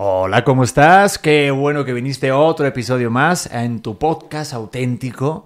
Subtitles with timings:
[0.00, 1.18] Hola, ¿cómo estás?
[1.18, 5.44] Qué bueno que viniste a otro episodio más en tu podcast auténtico.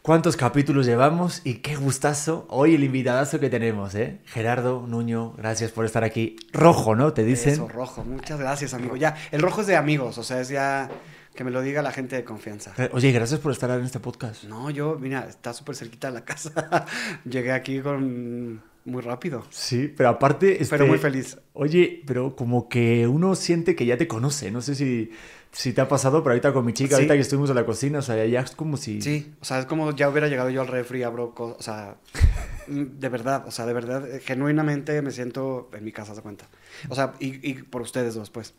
[0.00, 1.42] ¿Cuántos capítulos llevamos?
[1.44, 4.20] Y qué gustazo hoy el invitadazo que tenemos, ¿eh?
[4.24, 6.36] Gerardo Nuño, gracias por estar aquí.
[6.54, 7.12] Rojo, ¿no?
[7.12, 7.52] Te dicen.
[7.52, 8.02] Eso, rojo.
[8.02, 8.96] Muchas gracias, amigo.
[8.96, 10.88] Ya, el rojo es de amigos, o sea, es ya
[11.34, 12.72] que me lo diga la gente de confianza.
[12.78, 14.44] Eh, Oye, gracias por estar en este podcast.
[14.44, 16.86] No, yo, mira, está súper cerquita de la casa.
[17.26, 19.44] Llegué aquí con muy rápido.
[19.50, 20.62] Sí, pero aparte...
[20.62, 20.76] Este...
[20.76, 21.38] Pero muy feliz.
[21.52, 24.50] Oye, pero como que uno siente que ya te conoce.
[24.50, 25.10] No sé si,
[25.52, 26.94] si te ha pasado, pero ahorita con mi chica, Sí.
[26.94, 29.00] ahorita que estuvimos en la cocina, o sea, ya es como si...
[29.00, 31.96] Sí, o sea, es como ya hubiera llegado yo al refri, abro cosas, o sea,
[32.68, 36.22] mm, de verdad, o sea, de verdad, eh, genuinamente me siento en mi casa, se
[36.22, 36.48] cuenta.
[36.88, 38.54] O sea, y, y por ustedes dos, pues.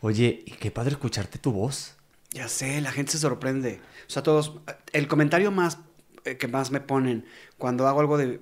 [0.00, 1.96] Oye, y qué padre escucharte tu voz.
[2.32, 3.80] Ya sé, la gente se sorprende.
[4.06, 4.60] O sea, todos,
[4.92, 5.78] el comentario más
[6.24, 7.24] eh, que más me ponen
[7.58, 8.40] cuando hago algo de,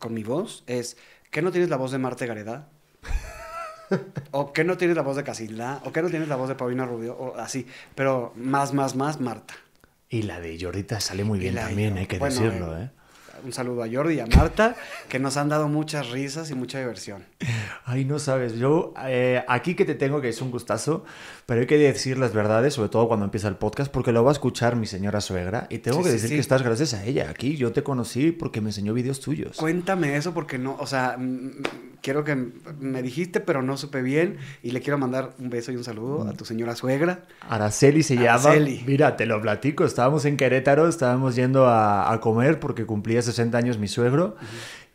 [0.00, 0.96] con mi voz es,
[1.30, 2.68] ¿qué no tienes la voz de Marta Gareda?
[4.32, 5.80] o ¿qué no tienes la voz de Casilda?
[5.84, 7.16] o ¿qué no tienes la voz de Paulina Rubio?
[7.16, 9.54] O así, pero más, más, más Marta.
[10.08, 12.90] Y la de Jordita sale muy bien también, hay que bueno, decirlo, eh, ¿eh?
[13.44, 14.76] Un saludo a Jordi y a Marta,
[15.08, 17.24] que nos han dado muchas risas y mucha diversión.
[17.84, 21.04] Ay, no sabes, yo eh, aquí que te tengo que es un gustazo,
[21.46, 24.30] pero hay que decir las verdades, sobre todo cuando empieza el podcast, porque lo va
[24.30, 26.34] a escuchar mi señora suegra y tengo Sí, que sí, decir sí.
[26.36, 27.28] que estás gracias a ella.
[27.30, 29.56] Aquí yo te conocí porque me enseñó videos tuyos.
[29.56, 31.50] Cuéntame eso porque no, o sea, mm,
[32.02, 32.36] quiero que
[32.78, 36.28] me dijiste, pero no supe bien y le quiero mandar un beso y un saludo
[36.28, 37.24] a tu señora suegra.
[37.48, 38.30] Araceli se llama.
[38.50, 38.84] Araceli.
[38.86, 39.84] Mira, te lo platico.
[39.84, 44.36] Estábamos en Querétaro, estábamos yendo a, a comer porque cumplía 60 años mi suegro.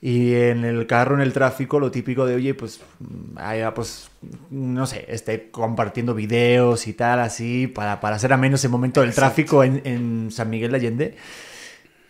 [0.02, 3.74] Y en el carro, en el tráfico, lo típico de, oye, pues, mm, ay, ah,
[3.74, 4.10] pues,
[4.52, 9.00] no sé, esté compartiendo videos y tal, así, para, para hacer a menos el momento
[9.02, 9.28] del Exacto.
[9.36, 11.18] tráfico en, en San Miguel de Allende.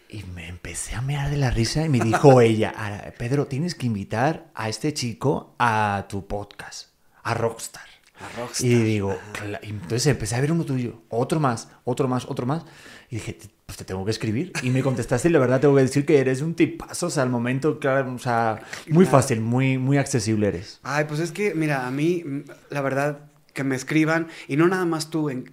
[0.09, 3.75] Y me empecé a mear de la risa y me dijo ella, "Ara- Pedro, tienes
[3.75, 6.89] que invitar a este chico a tu podcast,
[7.23, 7.83] a Rockstar.
[8.19, 8.67] A Rockstar.
[8.67, 9.17] Y digo,
[9.61, 12.63] entonces empecé a ver uno tuyo, otro más, otro más, otro más.
[13.09, 14.51] Y dije, pues te tengo que escribir.
[14.61, 17.23] Y me contestaste y la verdad tengo que decir que eres un tipazo, o sea,
[17.23, 19.17] al momento, claro, o sea, muy Claro.
[19.17, 20.79] fácil, muy, muy accesible eres.
[20.83, 23.19] Ay, pues es que, mira, a mí, mm, la verdad,
[23.53, 25.51] que me escriban, y no nada más tú, en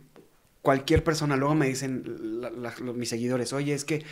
[0.61, 2.03] cualquier persona, luego me dicen
[2.41, 4.05] la- la- los- mis seguidores, oye, es que,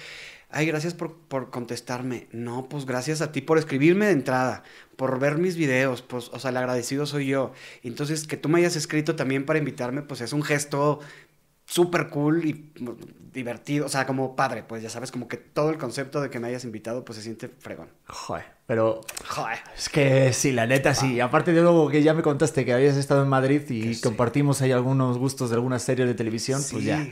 [0.50, 2.26] ay, gracias por, por contestarme.
[2.32, 4.62] No, pues gracias a ti por escribirme de entrada,
[4.96, 7.52] por ver mis videos, pues, o sea, el agradecido soy yo.
[7.84, 11.00] Entonces, que tú me hayas escrito también para invitarme, pues es un gesto
[11.70, 12.90] súper cool y mm,
[13.32, 16.40] divertido, o sea, como padre, pues ya sabes, como que todo el concepto de que
[16.40, 17.88] me hayas invitado, pues se siente fregón.
[18.08, 19.58] Joder, pero Joder.
[19.76, 21.20] es que sí, la neta sí.
[21.20, 24.02] Aparte de luego que ya me contaste que habías estado en Madrid y Que sí.
[24.02, 26.88] compartimos ahí algunos gustos de algunas series de televisión, pues Sí.
[26.88, 27.06] ya.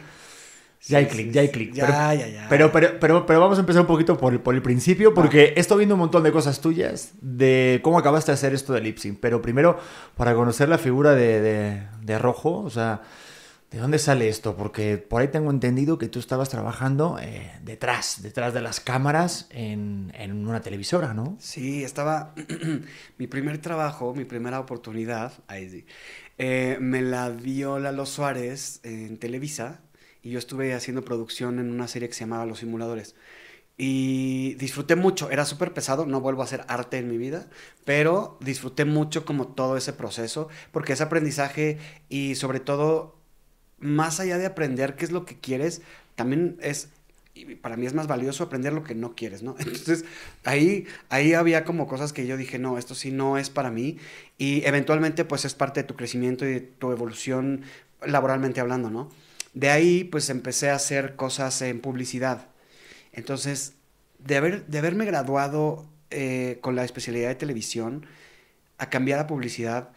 [0.80, 1.52] Sí, Ya hay sí, clic, sí, ya hay sí.
[1.52, 1.72] clic.
[1.74, 2.46] Ya, pero, ya, ya.
[2.48, 5.52] Pero, pero, pero, pero vamos a empezar un poquito por, el- por el principio, porque
[5.56, 8.80] he estado viendo un montón de cosas tuyas de cómo acabaste de hacer esto de
[8.80, 9.18] lip sync.
[9.20, 9.78] Pero primero,
[10.16, 13.02] para conocer la figura de, de, de Rojo, o sea,
[13.70, 14.56] ¿de dónde sale esto?
[14.56, 19.46] Porque por ahí tengo entendido que tú estabas trabajando eh, detrás, detrás de las cámaras
[19.50, 21.36] en, en una televisora, ¿no?
[21.38, 22.34] Sí, estaba.
[23.18, 25.86] mi primer trabajo, mi primera oportunidad, ahí sí,
[26.38, 29.80] eh, me la dio Lalo Suárez en Televisa
[30.22, 33.14] y yo estuve haciendo producción en una serie que se llamaba Los Simuladores.
[33.80, 37.48] Y disfruté mucho, era súper pesado, no vuelvo a hacer arte en mi vida,
[37.84, 43.17] pero disfruté mucho como todo ese proceso, porque es aprendizaje y sobre todo,
[43.80, 45.82] más allá de aprender qué es lo que quieres,
[46.16, 46.88] también es
[47.38, 49.54] y para mí es más valioso aprender lo que no quieres, ¿no?
[49.58, 50.04] Entonces,
[50.44, 53.98] ahí, ahí había como cosas que yo dije, no, esto sí no es para mí.
[54.38, 57.62] Y eventualmente, pues es parte de tu crecimiento y de tu evolución
[58.04, 59.10] laboralmente hablando, ¿no?
[59.54, 62.48] De ahí, pues empecé a hacer cosas en publicidad.
[63.12, 63.74] Entonces,
[64.18, 68.06] de, haber, de haberme graduado eh, con la especialidad de televisión,
[68.78, 69.90] a cambiar a publicidad,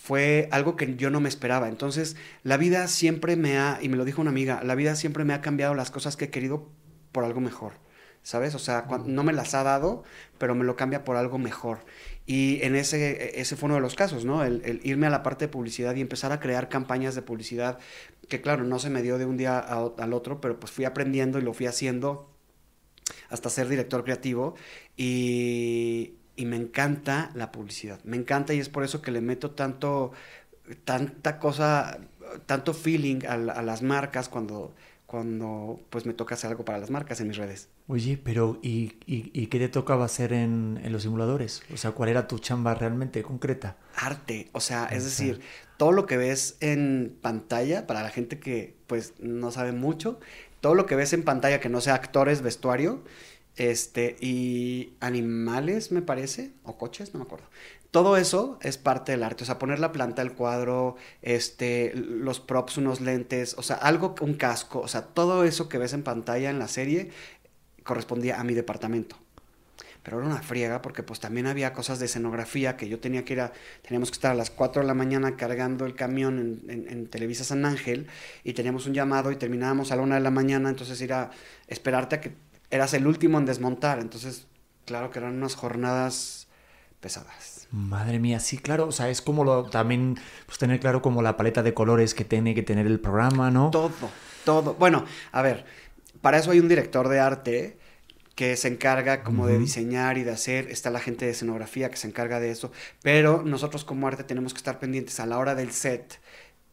[0.00, 1.68] fue algo que yo no me esperaba.
[1.68, 5.24] Entonces, la vida siempre me ha, y me lo dijo una amiga, la vida siempre
[5.24, 6.68] me ha cambiado las cosas que he querido
[7.12, 7.72] por algo mejor.
[8.22, 8.54] ¿Sabes?
[8.54, 10.04] O sea, no me las ha dado,
[10.38, 11.80] pero me lo cambia por algo mejor.
[12.26, 14.44] Y en ese, ese fue uno de los casos, ¿no?
[14.44, 17.78] El, el irme a la parte de publicidad y empezar a crear campañas de publicidad,
[18.28, 20.84] que claro, no se me dio de un día a al otro, pero pues fui
[20.84, 22.30] aprendiendo y lo fui haciendo
[23.30, 24.54] hasta ser director creativo
[24.96, 29.50] y, y me encanta la publicidad, me encanta y es por eso que le meto
[29.50, 30.12] tanto,
[30.84, 31.98] tanta cosa,
[32.46, 34.72] tanto feeling a, a las marcas cuando,
[35.06, 37.68] cuando pues me toca hacer algo para las marcas en mis redes.
[37.88, 41.62] Oye, pero ¿y, y, y qué te tocaba hacer en, en los simuladores?
[41.74, 43.76] O sea, ¿cuál era tu chamba realmente concreta?
[43.96, 45.40] Arte, o sea, es decir,
[45.76, 50.20] todo lo que ves en pantalla, para la gente que pues no sabe mucho,
[50.60, 53.02] todo lo que ves en pantalla que no sea actores, vestuario,
[53.58, 57.46] este, y animales, me parece, o coches, no me acuerdo.
[57.90, 62.38] todo eso es parte del arte, o sea, poner la planta, el cuadro, este, los
[62.38, 66.04] props, unos lentes, o sea, algo, un casco, o sea, todo eso que ves en
[66.04, 67.10] pantalla en la serie
[67.82, 69.16] correspondía a mi departamento.
[70.04, 73.32] Pero era una friega porque pues también había cosas de escenografía que yo tenía que
[73.34, 73.52] ir a,
[73.82, 77.44] teníamos que estar a las 4 de la mañana cargando el camión en, en, Televisa
[77.44, 78.06] San Ángel
[78.44, 81.30] y teníamos un llamado y terminábamos a la 1 de la mañana, entonces ir a
[81.66, 84.46] esperarte a que eras el último en desmontar, entonces
[84.84, 86.48] claro que eran unas jornadas
[87.00, 87.68] pesadas.
[87.70, 91.36] Madre mía, sí, claro, o sea, es como lo, también pues, tener claro como la
[91.36, 93.70] paleta de colores que tiene que tener el programa, ¿no?
[93.70, 93.92] Todo,
[94.44, 94.74] todo.
[94.74, 95.66] Bueno, a ver,
[96.20, 97.78] para eso hay un director de arte
[98.34, 101.96] que se encarga como de diseñar y de hacer, está la gente de escenografía que
[101.96, 102.70] se encarga de eso,
[103.02, 106.20] pero nosotros como arte tenemos que estar pendientes a la hora del set,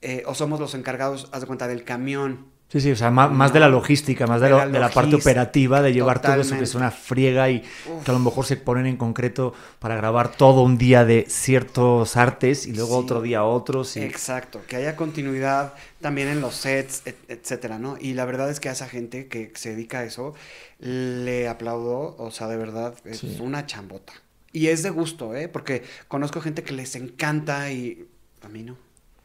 [0.03, 3.53] eh, o somos los encargados, haz de cuenta, del camión, Sí, sí, o sea, más,
[3.53, 6.89] de la logística, más de, la, parte operativa, de llevar todo eso que es una
[6.89, 11.06] friega y que a lo mejor se ponen en concreto para grabar todo un día
[11.06, 13.95] de ciertos artes y luego otro día otros.
[13.97, 17.97] Exacto, que haya continuidad también en los sets, etcétera, ¿no?
[18.00, 20.33] Y la verdad es que a esa gente que se dedica a eso,
[20.79, 24.13] le aplaudo, o sea, de verdad, es una chambota.
[24.51, 25.50] Y es de gusto, ¿eh?
[25.50, 28.07] Porque conozco gente que les encanta y
[28.41, 28.75] a mí no.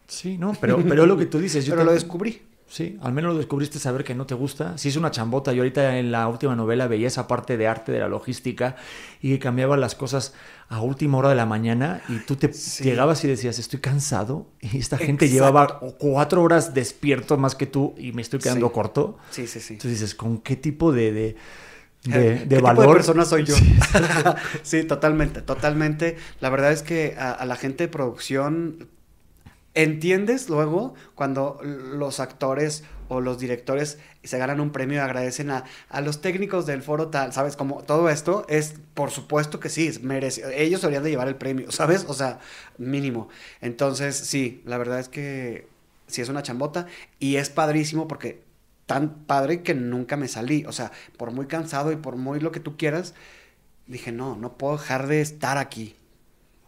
[0.07, 2.43] Sí, no, pero, pero lo que tú dices, yo pero lo descubrí.
[2.71, 4.79] Sí, al menos lo descubriste saber que no te gusta.
[4.79, 5.53] Sí es una chambota.
[5.53, 8.77] Yo ahorita en la última novela veía esa parte de arte de la logística
[9.21, 10.35] y que cambiaba las cosas
[10.69, 14.79] a última hora de la mañana y tú te llegabas y decías, estoy cansado y
[14.79, 19.19] esta gente llevaba cuatro horas despierto más que tú y me estoy quedando corto.
[19.31, 19.73] Sí, sí, sí.
[19.73, 21.37] Entonces dices, ¿con qué tipo de, de,
[22.05, 22.85] de, ¿Qué valor?
[22.85, 23.57] Tipo de persona soy yo?
[24.63, 24.85] Sí.
[24.85, 26.19] totalmente, totalmente.
[26.39, 28.89] La verdad es que a la gente de producción
[29.75, 35.65] entiendes luego cuando los actores o los directores se ganan un premio y agradecen a,
[36.01, 37.57] los técnicos del foro tal, ¿sabes?
[37.57, 41.71] Como todo esto es, por supuesto que sí, merece, ellos deberían de llevar el premio,
[41.73, 42.05] ¿sabes?
[42.09, 42.39] O sea,
[42.79, 43.29] mínimo.
[43.61, 45.67] Entonces, sí, la verdad es que
[46.07, 46.87] sí es una chambota
[47.19, 48.43] y es padrísimo porque
[48.87, 52.53] tan padre que nunca me salí, o sea, por muy cansado y por muy lo
[52.53, 53.15] que tú quieras,
[53.87, 55.97] dije, no, no puedo dejar de estar aquí.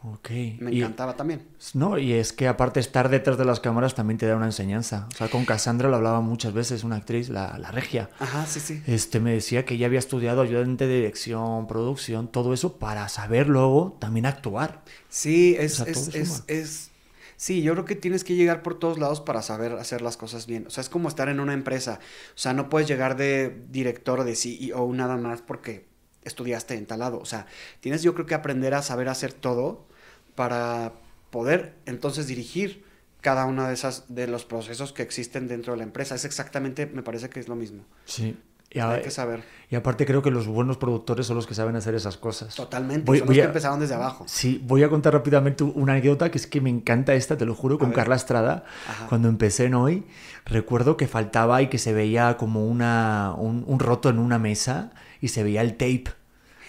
[0.05, 0.31] Ok.
[0.59, 1.47] Me encantaba también.
[1.75, 5.07] No, y es que aparte estar detrás de las cámaras también te da una enseñanza.
[5.13, 8.11] O sea, con Cassandra lo hablaba muchas veces, una actriz, la, la regia.
[8.19, 8.83] Ajá, sí, sí.
[8.87, 13.49] Este, me decía que ella había estudiado ayudante de dirección, producción, todo eso para saber
[13.49, 14.83] luego también actuar.
[15.09, 16.91] Sí, es, es, es,
[17.37, 20.47] Sí, yo creo que tienes que llegar por todos lados para saber hacer las cosas
[20.47, 20.67] bien.
[20.69, 21.99] O sea, es como estar en una empresa.
[22.37, 25.87] O sea, no puedes llegar de director o de CEO nada más porque
[26.23, 27.19] estudiaste en tal lado.
[27.19, 27.47] O sea,
[27.81, 29.89] tienes yo creo que aprender a saber hacer todo
[30.35, 30.93] para
[31.31, 32.85] poder entonces dirigir
[33.21, 36.15] cada uno de esas de los procesos que existen dentro de la empresa.
[36.15, 37.85] Es exactamente, me parece que es lo mismo.
[38.05, 38.37] Sí.
[38.75, 39.45] Y Hay que saber.
[39.69, 42.55] Y aparte creo que los buenos productores son los que saben hacer esas cosas.
[42.55, 43.07] Totalmente.
[43.19, 44.25] son los que empezaron desde abajo.
[44.27, 47.55] Sí, voy a contar rápidamente una anécdota que es que me encanta esta, te lo
[47.55, 48.65] juro, con Carla Estrada.
[49.11, 50.05] Cuando empecé en hoy,
[50.47, 54.93] recuerdo que faltaba y que se veía como una, un, un roto en una mesa
[55.21, 56.07] y se veía el tape.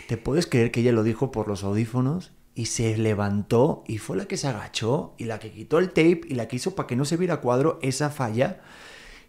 [0.10, 2.32] ¿Te puedes creer que ella lo dijo por los audífonos?
[2.55, 6.21] Y se levantó y fue la que se agachó y la que quitó el tape
[6.27, 8.61] y la que hizo para que no se viera cuadro esa falla.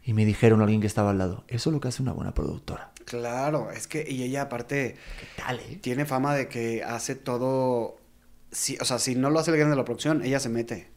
[0.05, 2.35] Y me dijeron alguien que estaba al lado, eso es lo que hace una buena
[2.35, 2.93] productora.
[3.07, 5.79] Claro, es que, y ella aparte, ¿Qué tal, eh?
[5.81, 7.97] tiene fama de que hace todo,
[8.51, 10.89] si, o sea, si no lo hace el gran de la producción, ella se mete.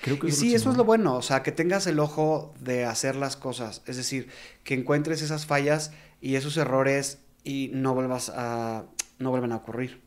[0.00, 2.84] Creo que y sí, eso es lo bueno, o sea, que tengas el ojo de
[2.84, 4.28] hacer las cosas, es decir,
[4.64, 8.84] que encuentres esas fallas y esos errores y no vuelvas a,
[9.18, 10.00] no vuelven a ocurrir.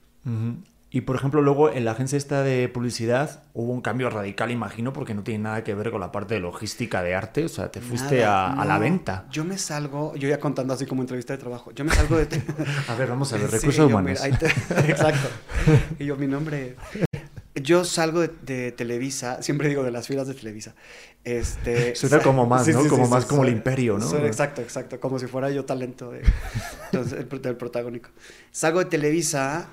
[0.95, 4.93] Y por ejemplo, luego en la agencia esta de publicidad hubo un cambio radical, imagino,
[4.93, 7.45] porque no tiene nada que ver con la parte de logística de arte.
[7.45, 9.25] O sea, te fuiste a, la venta.
[9.31, 12.27] Yo me salgo, yo ya contando así como entrevista de trabajo, yo me salgo de.
[12.87, 14.23] a ver, vamos a ver, recursos humanos.
[14.87, 15.29] Exacto.
[15.97, 16.75] Y yo, mi nombre.
[17.55, 20.75] Yo salgo de, Televisa, siempre digo de las filas de Televisa.
[21.23, 22.87] Este, Suena como más, ¿no?
[22.87, 24.15] como más como el imperio, ¿no?
[24.17, 24.99] exacto, exacto.
[24.99, 26.21] Como si fuera yo talento de,
[26.91, 28.09] del protagónico.
[28.51, 29.69] Salgo de Televisa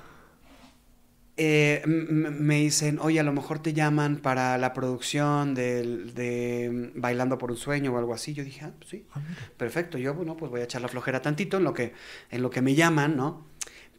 [1.37, 7.51] eh, me dicen, oye, a lo mejor te llaman para la producción de, Bailando por
[7.51, 8.33] un Sueño o algo así.
[8.33, 9.21] Yo dije, ah, pues sí, ah,
[9.57, 9.97] perfecto.
[9.97, 11.93] Yo, bueno, pues voy a echar la flojera tantito en lo que,
[12.29, 13.47] en lo que me llaman, ¿no?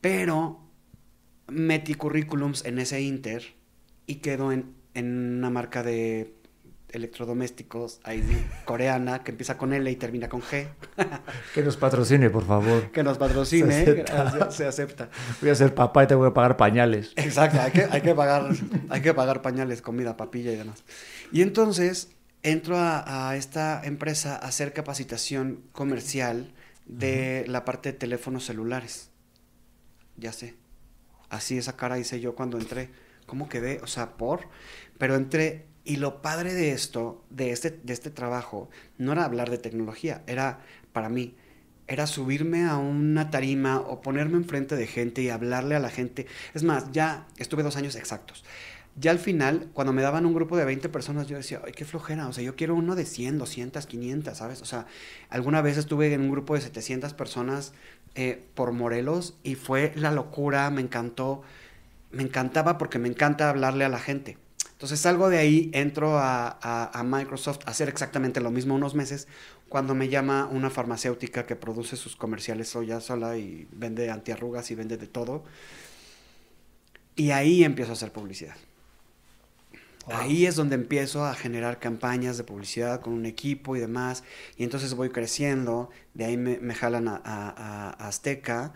[0.00, 0.60] Pero
[1.48, 3.54] metí currículums en ese Inter
[4.06, 6.34] y quedo en, en una marca de
[6.92, 8.22] electrodomésticos ahí,
[8.64, 10.68] coreana que empieza con L y termina con G.
[11.54, 12.90] que nos patrocine, por favor.
[12.90, 14.04] Que nos patrocine,
[14.50, 15.10] se acepta.
[15.40, 17.12] Voy a ser papá y te voy a pagar pañales.
[17.16, 18.50] Exacto, hay que, hay que, pagar,
[18.88, 20.84] hay que pagar pañales, comida, papilla y demás.
[21.32, 22.10] Y entonces
[22.42, 26.52] entro a, esta empresa a hacer capacitación comercial
[26.86, 29.10] de la parte de teléfonos celulares.
[30.16, 30.54] Ya sé.
[31.30, 32.90] Así esa cara hice yo cuando entré
[33.26, 33.80] ¿cómo quedé?
[33.82, 34.48] O sea, por,
[34.98, 39.50] pero entré y lo padre de esto, de este, de este trabajo, no era hablar
[39.50, 40.60] de tecnología, era
[40.92, 41.34] para mí,
[41.88, 46.26] era subirme a una tarima o ponerme enfrente de gente y hablarle a la gente.
[46.54, 48.44] Es más, ya estuve dos años exactos.
[48.94, 51.84] Ya al final, cuando me daban un grupo de 20 personas, yo decía, ay, qué
[51.86, 54.60] flojera, o sea, yo quiero uno de 100, 200, 500, ¿sabes?
[54.60, 54.86] O sea,
[55.30, 57.72] alguna vez estuve en un grupo de 700 personas
[58.14, 61.42] eh, por Morelos y fue la locura, me encantó,
[62.10, 64.36] me encantaba porque me encanta hablarle a la gente.
[64.82, 69.28] Entonces salgo de ahí, entro a, a, Microsoft a hacer exactamente lo mismo unos meses,
[69.68, 74.74] cuando me llama una farmacéutica que produce sus comerciales soya sola y vende antiarrugas y
[74.74, 75.44] vende de todo.
[77.14, 78.56] Y ahí empiezo a hacer publicidad.
[80.08, 84.24] Ahí es donde empiezo a generar campañas de publicidad con un equipo y demás.
[84.56, 85.90] Y entonces voy creciendo.
[86.14, 88.72] De ahí me, jalan a, a, Azteca.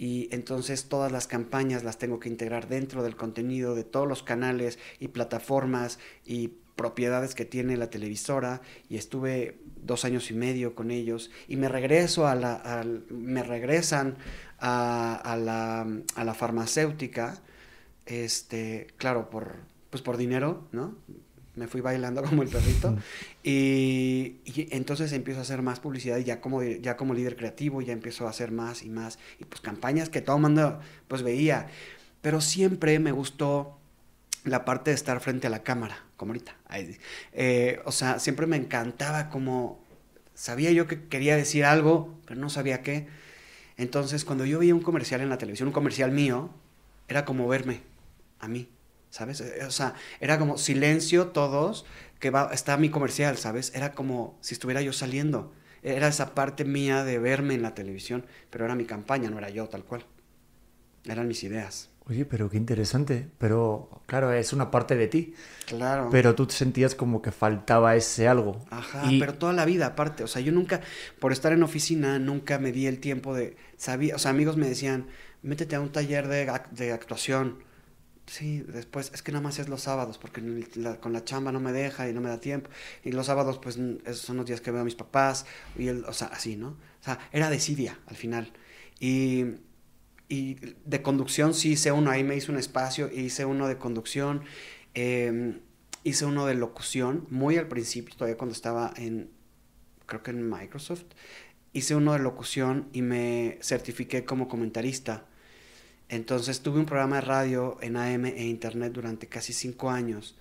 [0.00, 4.22] Y entonces todas las campañas las tengo que integrar dentro del contenido de todos los
[4.22, 8.62] canales y plataformas y propiedades que tiene la televisora.
[8.88, 11.30] Y estuve dos años y medio con ellos.
[11.48, 14.16] Y me regreso a la, me regresan
[14.58, 17.42] a, a, la, a la farmacéutica.
[18.06, 19.56] Este, claro, por
[19.90, 20.94] pues por dinero, ¿no?
[21.56, 22.96] Me fui bailando como el perrito.
[23.42, 24.36] y,
[24.70, 28.26] entonces empiezo a hacer más publicidad y ya como, ya como líder creativo ya empiezo
[28.26, 29.18] a hacer más y más.
[29.38, 31.68] Y pues campañas que todo el mundo pues veía.
[32.22, 33.78] Pero siempre me gustó
[34.44, 36.56] la parte de estar frente a la cámara, como ahorita.
[37.32, 39.80] Eh, o sea, siempre me encantaba como...
[40.34, 43.08] Sabía yo que quería decir algo, pero no sabía qué.
[43.76, 46.50] Entonces, cuando yo veía un comercial en la televisión, un comercial mío,
[47.08, 47.82] era como verme
[48.38, 48.68] a mí.
[49.10, 49.40] ¿Sabes?
[49.40, 51.84] Eh, o sea, era como silencio todos,
[52.18, 53.72] que va, está mi comercial, ¿sabes?
[53.74, 55.52] Era como si estuviera yo saliendo.
[55.82, 59.50] Era esa parte mía de verme en la televisión, pero era mi campaña, no era
[59.50, 60.04] yo tal cual.
[61.04, 61.88] Eran mis ideas.
[62.06, 63.28] Oye, pero qué interesante.
[63.38, 65.34] Pero claro, es una parte de ti.
[65.66, 66.08] Claro.
[66.10, 68.62] Pero tú te sentías como que faltaba ese algo.
[68.70, 70.24] Ajá, pero toda la vida aparte.
[70.24, 70.80] O sea, yo nunca,
[71.20, 73.56] por estar en oficina, nunca me di el tiempo de...
[73.76, 75.06] Sabía, o sea, amigos me decían,
[75.42, 77.69] métete a un taller de, de actuación
[78.30, 80.40] Sí, después es que nada más es los sábados, porque
[81.00, 82.70] con la chamba no me deja y no me da tiempo.
[83.02, 85.46] Y los sábados, pues, esos son los días que veo a mis papás,
[85.76, 86.68] y el, o sea, así, ¿no?
[86.68, 88.52] O sea, era desidia al final.
[89.00, 89.46] Y,
[90.28, 94.44] y de conducción sí hice uno, ahí me hice un espacio, hice uno de conducción,
[94.94, 95.58] em,
[96.04, 99.28] hice uno de locución, muy al principio, todavía cuando estaba en,
[100.06, 101.02] creo que en Microsoft,
[101.72, 105.26] hice uno de locución y me certifiqué como comentarista
[106.10, 110.34] entonces tuve un programa de radio en AM e Internet durante casi cinco años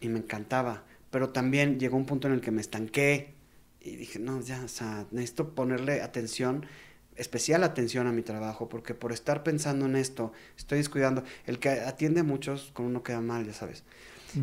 [0.00, 0.82] y me encantaba.
[1.10, 3.34] Pero también llegó un punto en el que me estanqué
[3.82, 6.64] y dije, no, ya, o sea, necesito ponerle atención,
[7.16, 11.22] especial atención a mi trabajo, porque por estar pensando en esto, estoy descuidando.
[11.46, 13.84] El que atiende a muchos, con uno queda mal, ya sabes.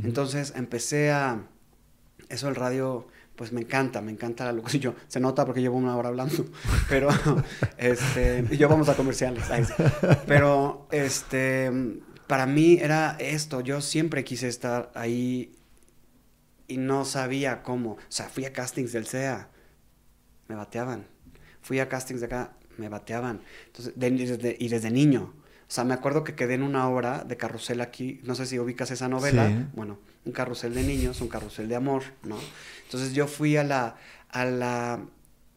[0.04, 1.48] Entonces empecé a...
[2.30, 3.08] Eso el radio
[3.38, 4.96] pues me encanta, me encanta la locución.
[5.08, 6.46] Se nota porque llevo una hora hablando,
[6.90, 7.10] pero
[7.78, 9.46] este, y yo vamos a comerciales.
[10.26, 11.72] Pero este,
[12.26, 15.56] para mí era esto, yo siempre quise estar ahí
[16.68, 17.92] y no sabía cómo.
[17.92, 19.50] O sea, fui a castings del CEA,
[20.48, 21.06] me bateaban.
[21.62, 23.42] Fui a castings de acá, me bateaban.
[23.68, 23.94] Entonces,
[24.60, 25.34] y desde niño.
[25.70, 28.58] O sea, me acuerdo que quedé en una obra de carrusel aquí, no sé si
[28.58, 29.68] ubicas esa novela.
[29.74, 32.38] Bueno, un carrusel de niños, un carrusel de amor, ¿no?
[32.88, 33.98] Entonces yo fui a la,
[34.30, 35.00] a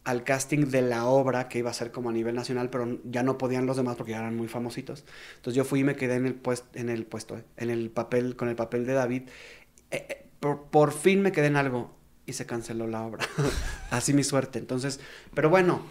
[0.05, 3.23] al casting de la obra que iba a ser como a nivel nacional, pero ya
[3.23, 5.05] no podían los demás porque ya eran muy famositos.
[5.37, 7.91] Entonces yo fui y me quedé en el, puesto, en el puesto, eh, en el
[7.91, 9.23] papel, con el papel de David.
[9.93, 11.95] Eh, eh, por, por fin me quedé en algo
[12.27, 13.25] y se canceló la obra.
[13.91, 14.59] Así mi suerte.
[14.59, 14.99] Entonces,
[15.35, 15.83] pero bueno,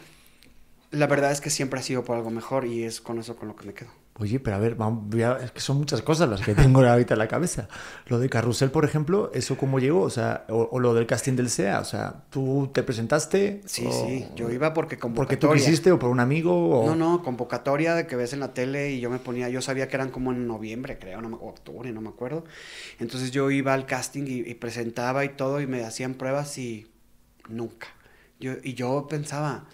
[0.92, 3.48] la verdad es que siempre ha sido por algo mejor y es con eso con
[3.48, 3.92] lo que me quedo.
[4.20, 7.20] Oye, pero a ver, vamos, es que son muchas cosas las que tengo ahorita en
[7.20, 7.70] la cabeza.
[8.08, 10.02] Lo de Carrusel, por ejemplo, ¿eso cómo llegó?
[10.02, 13.62] O sea, o, lo del casting del SEA, o sea, ¿tú te presentaste?
[13.66, 15.40] Sí, sí, yo iba porque convocatoria.
[15.40, 16.84] ¿Porque tú quisiste o por un amigo?
[16.86, 19.88] No, no, convocatoria de que ves en la tele y yo me ponía, yo sabía
[19.88, 22.44] que eran como en noviembre, creo, no, o octubre, no me acuerdo.
[23.00, 26.92] Entonces yo iba al casting y, y presentaba y todo y me hacían pruebas y
[27.48, 27.88] nunca.
[28.38, 29.66] Yo, y yo pensaba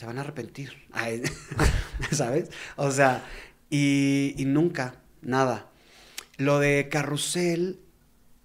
[0.00, 0.72] te van a arrepentir.
[2.10, 2.48] ¿Sabes?
[2.76, 3.22] O sea,
[3.68, 5.68] y, nunca, nada.
[6.38, 7.78] Lo de carrusel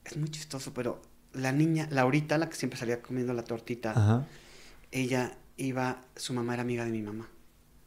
[0.04, 4.28] es muy chistoso, pero la niña, Laurita, la que siempre salía comiendo la tortita,
[4.92, 7.30] ella iba, su mamá era amiga de mi mamá.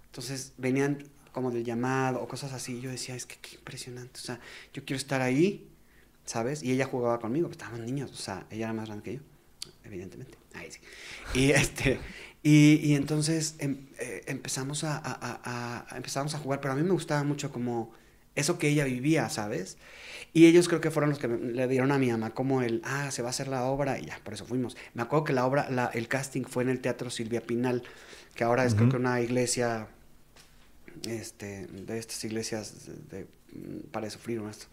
[0.07, 2.79] Entonces venían como del llamado o cosas así.
[2.79, 4.19] Y yo decía, es que qué impresionante.
[4.19, 4.41] O sea,
[4.73, 5.69] yo quiero estar ahí,
[6.25, 6.63] ¿sabes?
[6.63, 8.13] Y ella jugaba conmigo, pues estaban niños.
[8.13, 9.21] O sea, ella era más grande que yo,
[9.85, 10.39] evidentemente.
[10.55, 10.81] Ahí sí.
[11.35, 12.01] Y este.
[12.43, 17.51] Y, entonces em, eh, empezamos, a, empezamos a jugar, pero a mí me gustaba mucho
[17.51, 17.93] como
[18.37, 19.77] eso que ella vivía, ¿sabes?
[20.33, 23.11] Y ellos creo que fueron los que le dieron a mi mamá como el, ah,
[23.11, 24.77] se va a hacer la obra y ya, por eso fuimos.
[24.95, 27.83] Me acuerdo que la obra, la, el casting fue en el Teatro Silvia Pinal,
[28.35, 29.89] que ahora es creo que una iglesia,
[31.09, 33.27] este, de estas iglesias de,
[33.91, 34.67] para sufrir esto.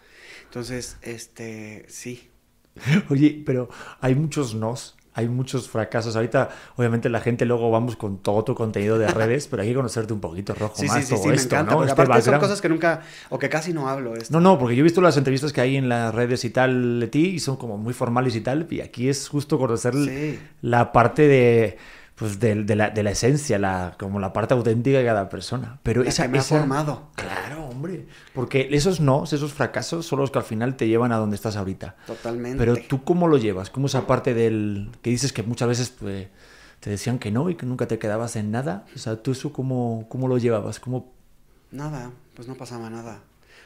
[0.44, 2.30] Entonces, este, sí.
[3.10, 3.70] Oye, pero
[4.02, 6.16] hay muchos nos hay muchos fracasos.
[6.16, 9.76] Ahorita, obviamente, la gente luego vamos con todo tu contenido de redes, pero hay que
[9.76, 11.84] conocerte un poquito, Rojo, sí, más sí, sí, sí, me encanta, ¿no?
[11.84, 14.16] Este aparte son cosas que nunca, o que casi no hablo.
[14.16, 14.34] Esto.
[14.34, 17.00] No, no, porque yo he visto las entrevistas que hay en las redes y tal
[17.00, 19.94] de ti, y son como muy formales y tal, y aquí es justo conocer
[20.62, 21.78] la parte de
[22.16, 25.80] pues de, de, la, de la esencia, la, como la parte auténtica de cada persona.
[25.84, 27.10] Pero la esa, que me ha formado.
[27.16, 28.08] Claro, hombre.
[28.34, 31.58] Porque esos no, esos fracasos son los que al final te llevan a donde estás
[31.58, 31.98] ahorita.
[32.08, 32.58] Totalmente.
[32.58, 33.70] Pero tú cómo lo llevas?
[33.70, 36.28] ¿Cómo esa parte del que dices que muchas veces pues,
[36.80, 38.86] te decían que no y que nunca te quedabas en nada?
[38.96, 40.80] O sea, ¿tú eso cómo, cómo lo llevabas?
[40.80, 41.14] ¿Cómo...
[41.72, 43.24] Nada, pues no pasaba nada.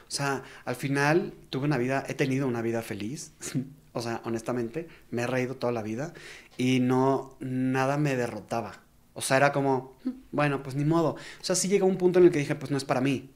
[0.08, 3.32] O sea, al final tuve una vida, he tenido una vida feliz.
[3.94, 6.14] o sea, honestamente, me he reído toda la vida
[6.60, 8.84] y no, nada me derrotaba.
[9.14, 9.98] O sea, era como,
[10.34, 11.12] bueno, pues ni modo.
[11.12, 13.30] O sea, sí llegó un punto en el que dije, pues no es para mí,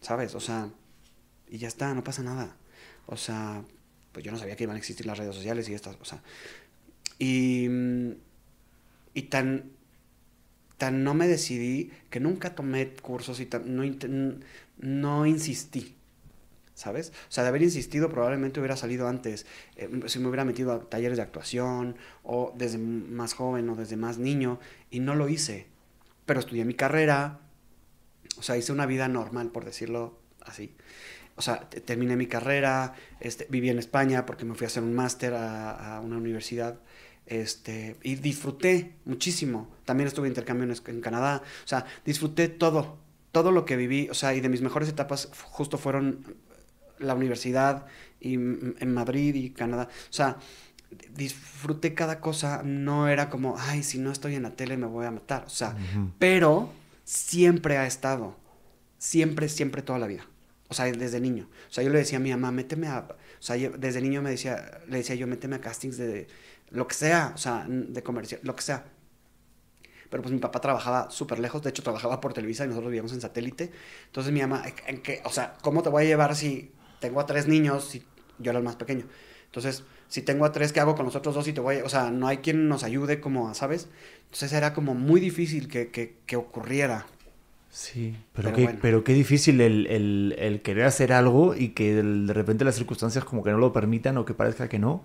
[0.00, 0.36] ¿sabes?
[0.36, 0.70] O sea,
[1.48, 2.56] y ya está, no pasa nada.
[3.06, 3.64] O sea,
[4.12, 6.22] pues yo no sabía que iban a existir las redes sociales y estas, o sea.
[7.18, 7.66] Y,
[9.12, 9.72] y tan,
[10.76, 13.82] tan no me decidí que nunca tomé cursos y tan, no,
[14.78, 15.96] no insistí.
[16.78, 17.12] ¿Sabes?
[17.28, 20.80] O sea, de haber insistido probablemente hubiera salido antes, eh, si me hubiera metido a
[20.88, 25.66] talleres de actuación o desde más joven o desde más niño y no lo hice.
[26.24, 27.40] Pero estudié mi carrera,
[28.38, 30.76] o sea, hice una vida normal, por decirlo así.
[31.34, 34.94] O sea, terminé mi carrera, este, viví en España porque me fui a hacer un
[34.94, 36.78] máster a, una universidad.
[37.26, 39.68] Este, y disfruté muchísimo.
[39.84, 41.42] También estuve intercambio en Canadá.
[41.64, 42.98] O sea, disfruté todo,
[43.32, 44.08] todo lo que viví.
[44.10, 46.36] O sea, y de mis mejores etapas justo fueron
[46.98, 47.86] la universidad
[48.20, 49.88] y en Madrid y Canadá.
[50.10, 50.38] O sea,
[51.14, 55.06] disfruté cada cosa, no era como, ay, si no estoy en la tele me voy
[55.06, 55.44] a matar.
[55.46, 55.76] O sea,
[56.18, 56.70] pero
[57.04, 58.36] siempre ha estado,
[58.98, 60.26] siempre, siempre toda la vida.
[60.68, 61.48] O sea, desde niño.
[61.70, 63.08] O sea, yo le decía a mi mamá, méteme a...
[63.08, 66.26] O sea, desde niño me decía, le decía yo, méteme a castings de,
[66.70, 68.84] lo que sea, o sea, de comercial, lo que sea.
[70.10, 73.12] Pero pues mi papá trabajaba súper lejos, de hecho trabajaba por Televisa y nosotros vivíamos
[73.12, 73.70] en satélite.
[74.06, 75.20] Entonces mi mamá, ¿en qué?
[75.24, 78.02] O sea, ¿cómo te voy a llevar si tengo a tres niños y
[78.38, 79.06] yo era el más pequeño.
[79.46, 81.48] Entonces, si tengo a tres, ¿qué hago con los otros dos?
[81.48, 83.88] Y te voy, o sea, no hay quien nos ayude como, ¿sabes?
[84.24, 87.06] Entonces era como muy difícil que, que, ocurriera.
[87.70, 92.32] Sí, pero, qué, pero qué difícil el, el, el, querer hacer algo y que de
[92.32, 95.04] repente las circunstancias como que no lo permitan o que parezca que no.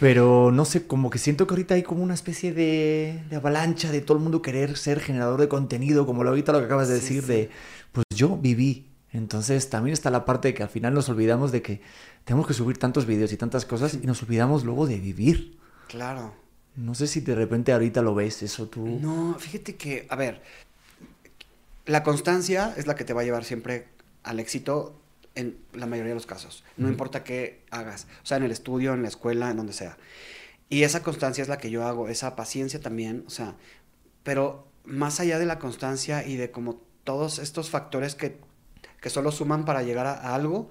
[0.00, 3.92] Pero no sé, como que siento que ahorita hay como una especie de, de avalancha
[3.92, 6.88] de todo el mundo querer ser generador de contenido, como lo ahorita lo que acabas
[6.88, 7.50] de decir, de
[7.92, 11.62] pues yo viví, entonces también está la parte de que al final nos olvidamos de
[11.62, 11.82] que
[12.24, 15.58] tenemos que subir tantos vídeos y tantas cosas y nos olvidamos luego de vivir.
[15.88, 16.34] Claro.
[16.76, 18.86] No sé si de repente ahorita lo ves eso tú.
[18.86, 20.42] No, fíjate que, a ver,
[21.84, 23.88] la constancia es la que te va a llevar siempre
[24.22, 24.98] al éxito
[25.34, 26.64] en la mayoría de los casos.
[26.78, 29.98] No importa qué hagas, o sea, en el estudio, en la escuela, en donde sea.
[30.70, 33.56] Y esa constancia es la que yo hago, esa paciencia también, o sea,
[34.22, 38.38] pero más allá de la constancia y de como todos estos factores que
[39.02, 40.70] que solo suman para llegar a, algo,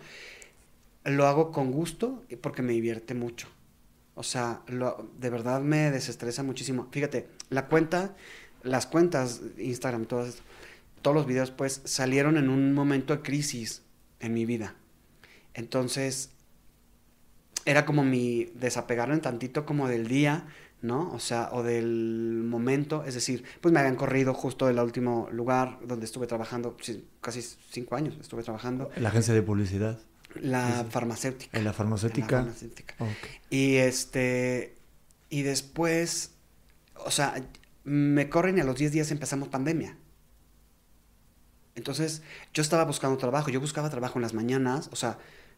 [1.03, 3.49] lo hago con gusto y porque me divierte mucho.
[4.15, 6.87] O sea, de verdad me desestresa muchísimo.
[6.91, 8.15] Fíjate, la cuenta,
[8.63, 10.37] las cuentas, Instagram, todos,
[11.01, 13.83] todos los videos, pues salieron en un momento de crisis
[14.21, 14.75] en mi vida.
[15.53, 16.29] Entonces,
[17.65, 20.47] era como mi desapegarme tantito como del día,
[20.81, 21.11] ¿no?
[21.13, 25.79] O sea, o del momento, es decir, pues me habían corrido justo del último lugar
[25.85, 26.75] donde estuve trabajando,
[27.21, 28.89] casi cinco años estuve trabajando.
[28.95, 29.99] ¿En la agencia de publicidad?
[30.35, 31.57] La farmacéutica.
[31.57, 32.37] ¿En la farmacéutica?
[32.37, 32.95] la farmacéutica.
[33.49, 34.75] Y este,
[35.29, 36.31] y después,
[36.95, 37.35] o sea,
[37.83, 39.97] me corren y a los 10 días empezamos pandemia.
[41.75, 42.21] Entonces,
[42.53, 45.17] yo estaba buscando trabajo, yo buscaba trabajo en las mañanas, o sea,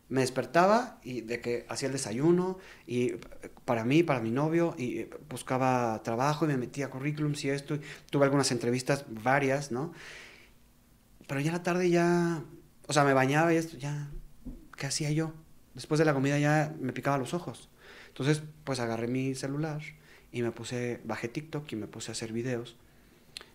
[0.10, 3.14] me despertaba y de que hacía el desayuno y
[3.66, 7.80] para mí, para mi novio, y buscaba trabajo y me metía currículums y esto.
[8.10, 9.94] tuve algunas entrevistas, varias, ¿no?
[11.28, 12.44] Pero ya la tarde ya,
[12.88, 14.10] o sea, me bañaba y esto, ya,
[14.78, 15.34] ¿qué hacía yo?
[15.74, 17.70] Después de la comida ya me picaba los ojos.
[18.10, 19.82] Entonces, pues agarré mi celular
[20.32, 22.76] y me puse, bajé TikTok y me puse a hacer videos.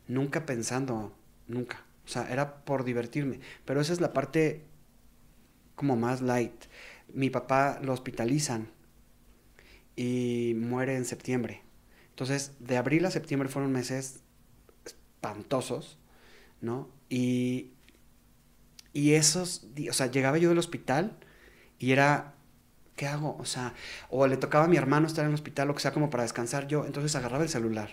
[0.09, 1.15] Nunca pensando,
[1.47, 1.85] nunca.
[2.05, 3.41] O sea, era por divertirme.
[3.65, 4.65] Pero esa es la parte
[5.79, 6.67] como más light.
[7.14, 8.71] Mi papá lo hospitalizan
[9.97, 11.62] y muere en septiembre.
[12.11, 14.23] Entonces, de abril a septiembre fueron meses
[14.85, 15.99] espantosos,
[16.61, 16.91] ¿no?
[17.09, 17.73] Y,
[18.93, 21.19] Y esos, o sea, llegaba yo del hospital
[21.79, 22.35] y era,
[22.97, 23.37] ¿qué hago?
[23.38, 23.75] O sea,
[24.11, 26.25] o le tocaba a mi hermano estar en el hospital, o que sea, como para
[26.25, 27.91] descansar yo, entonces agarraba el celular.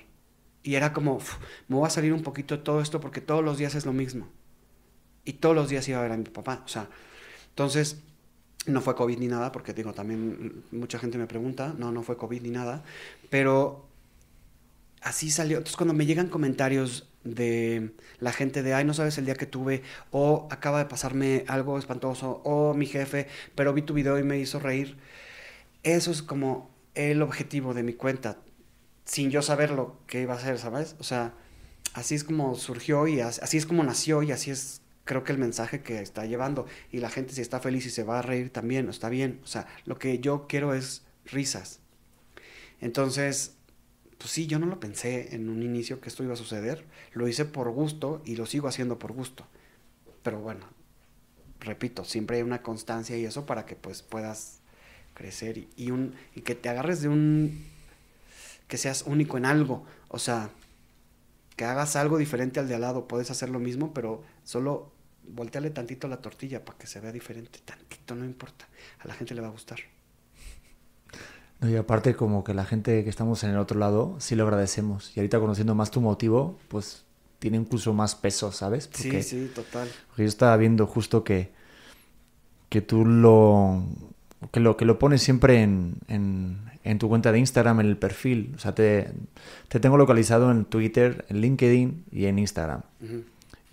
[0.64, 1.20] Y era como,
[1.68, 4.30] me voy a salir un poquito todo esto porque todos los días es lo mismo.
[5.26, 6.62] Y todos los días iba a ver a mi papá.
[6.66, 6.90] O sea,
[7.56, 8.02] entonces,
[8.66, 12.18] no fue COVID ni nada, porque digo, también mucha gente me pregunta, no, no fue
[12.18, 12.84] COVID ni nada,
[13.30, 13.88] pero
[15.02, 15.60] así salió.
[15.60, 19.46] Entonces, cuando me llegan comentarios de la gente de, ay, no sabes el día que
[19.46, 24.24] tuve, o acaba de pasarme algo espantoso, o mi jefe, pero vi tu video y
[24.24, 24.98] me hizo reír.
[25.84, 28.38] Eso es como el objetivo de mi cuenta,
[29.06, 30.98] sin yo saber lo que iba a hacer, ¿sabes?
[31.00, 31.36] O sea,
[31.94, 35.38] así es como surgió y así es como nació y así es creo que el
[35.38, 38.50] mensaje que está llevando y la gente si está feliz y se va a reír
[38.50, 39.40] también, está bien.
[39.44, 41.80] O sea, lo que yo quiero es risas.
[42.82, 43.56] Entonces,
[44.18, 46.86] pues sí, yo no lo pensé en un inicio que esto iba a suceder.
[47.14, 49.46] Lo hice por gusto y lo sigo haciendo por gusto.
[50.24, 50.66] Pero bueno,
[51.60, 54.60] repito, siempre hay una constancia y eso para que pues puedas
[55.14, 55.70] crecer y,
[56.36, 57.64] y que te agarres de un...
[58.68, 59.86] que seas único en algo.
[60.08, 60.50] O sea,
[61.56, 63.08] que hagas algo diferente al de al lado.
[63.08, 64.95] Puedes hacer lo mismo, pero solo
[65.30, 67.60] volteale tantito la tortilla para que se vea diferente.
[67.64, 68.68] Tantito, no importa.
[69.00, 69.80] A la gente le va a gustar
[71.62, 75.16] y aparte como que la gente que estamos en el otro lado, sí lo agradecemos.
[75.16, 77.04] Y ahorita conociendo más tu motivo, pues
[77.40, 78.90] tiene incluso más peso, ¿sabes?
[78.94, 79.90] sí, sí, total.
[80.08, 81.52] Porque yo estaba viendo justo que,
[82.70, 83.84] que tú lo
[84.52, 84.78] que, lo...
[84.78, 88.54] que lo pones siempre en, en, tu cuenta de Instagram, en el perfil.
[88.56, 89.12] O sea, te,
[89.70, 92.82] te tengo localizado en Twitter, en LinkedIn y en Instagram.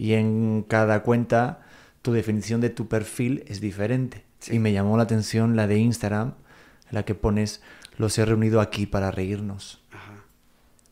[0.03, 1.61] Y en cada cuenta
[2.03, 4.25] tu definición de tu perfil es diferente.
[4.51, 6.35] Y me llamó la atención la de Instagram,
[6.91, 7.63] la que pones
[7.99, 9.81] los he reunido aquí para reírnos.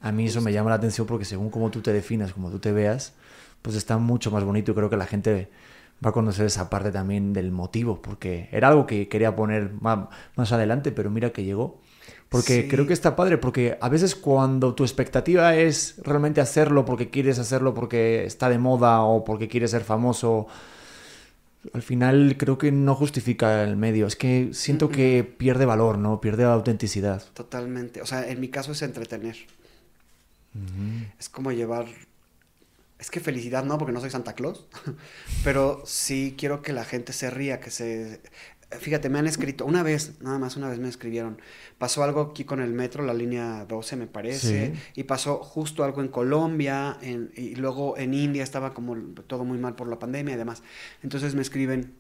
[0.01, 2.61] A mí eso me llama la atención porque según cómo tú te definas, como tú
[2.61, 3.15] te veas,
[3.63, 5.51] pues está mucho más bonito y creo que la gente
[6.07, 10.53] va a conocer esa parte también del motivo, porque era algo que quería poner más,
[10.53, 11.81] adelante, pero mira que llegó.
[12.31, 17.11] Porque creo que está padre, porque a veces cuando tu expectativa es realmente hacerlo porque
[17.11, 20.47] quieres hacerlo porque está de moda o porque quieres ser famoso,
[21.73, 24.07] al final creo que no justifica el medio.
[24.07, 26.21] Es que siento que pierde valor, ¿no?
[26.21, 27.23] Pierde autenticidad.
[27.35, 28.01] Totalmente.
[28.01, 29.37] O sea, en mi caso es entretener.
[31.19, 31.87] Es como llevar...
[33.01, 34.67] Es que felicidad no, porque no soy Santa Claus.
[35.45, 38.21] Pero sí quiero que la gente se ría, que se...
[38.79, 41.41] Fíjate, me han escrito, una vez, nada más una vez me escribieron,
[41.77, 46.01] pasó algo aquí con el metro, la línea 12 me parece, y pasó justo algo
[46.03, 50.39] en Colombia, y luego en India estaba como todo muy mal por la pandemia y
[50.39, 50.63] demás.
[51.03, 51.95] Entonces me escriben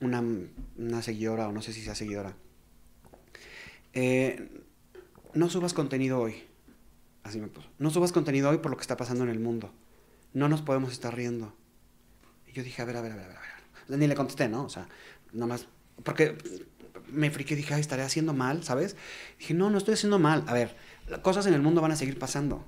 [0.00, 0.22] una,
[0.76, 2.36] una seguidora, o no sé si sea seguidora,
[3.92, 4.48] eh,
[5.34, 6.36] no subas contenido hoy,
[7.24, 9.72] así me puso, no subas contenido hoy por lo que está pasando en el mundo,
[10.34, 11.52] no nos podemos estar riendo.
[12.46, 13.98] Y yo dije, a ver, a ver, a ver, a ver.
[13.98, 14.64] Ni le contesté, ¿no?
[14.64, 14.88] O sea,
[15.32, 15.66] nada más
[16.04, 16.36] porque
[17.08, 18.96] me friqué y dije, ay, estaré haciendo mal, ¿sabes?
[19.38, 20.44] Dije, no, no estoy haciendo mal.
[20.46, 20.76] A ver,
[21.22, 22.64] cosas en el mundo van a seguir pasando.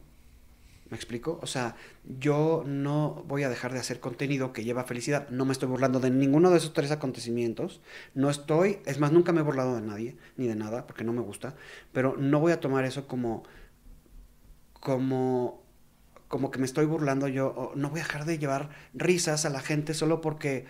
[0.93, 1.39] ¿Me explico?
[1.43, 1.75] O sea,
[2.19, 5.27] yo no voy a dejar de hacer contenido que lleva felicidad.
[5.31, 7.81] No me estoy burlando de ninguno de esos tres acontecimientos.
[8.15, 11.15] No estoy, es más, nunca me he burlado de nadie, ni de nada, porque no
[11.15, 11.55] me gusta.
[11.93, 13.45] Pero no voy a tomar eso como,
[14.81, 15.63] como,
[16.29, 17.73] como que me estoy burlando yo.
[17.75, 20.67] no voy a dejar de llevar risas a la gente solo porque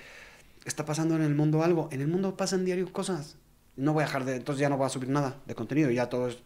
[0.65, 1.89] está pasando en el mundo algo.
[1.93, 3.37] En el mundo pasan diario cosas.
[3.77, 6.09] No voy a dejar de, entonces ya no voy a subir nada de contenido, ya
[6.09, 6.43] todos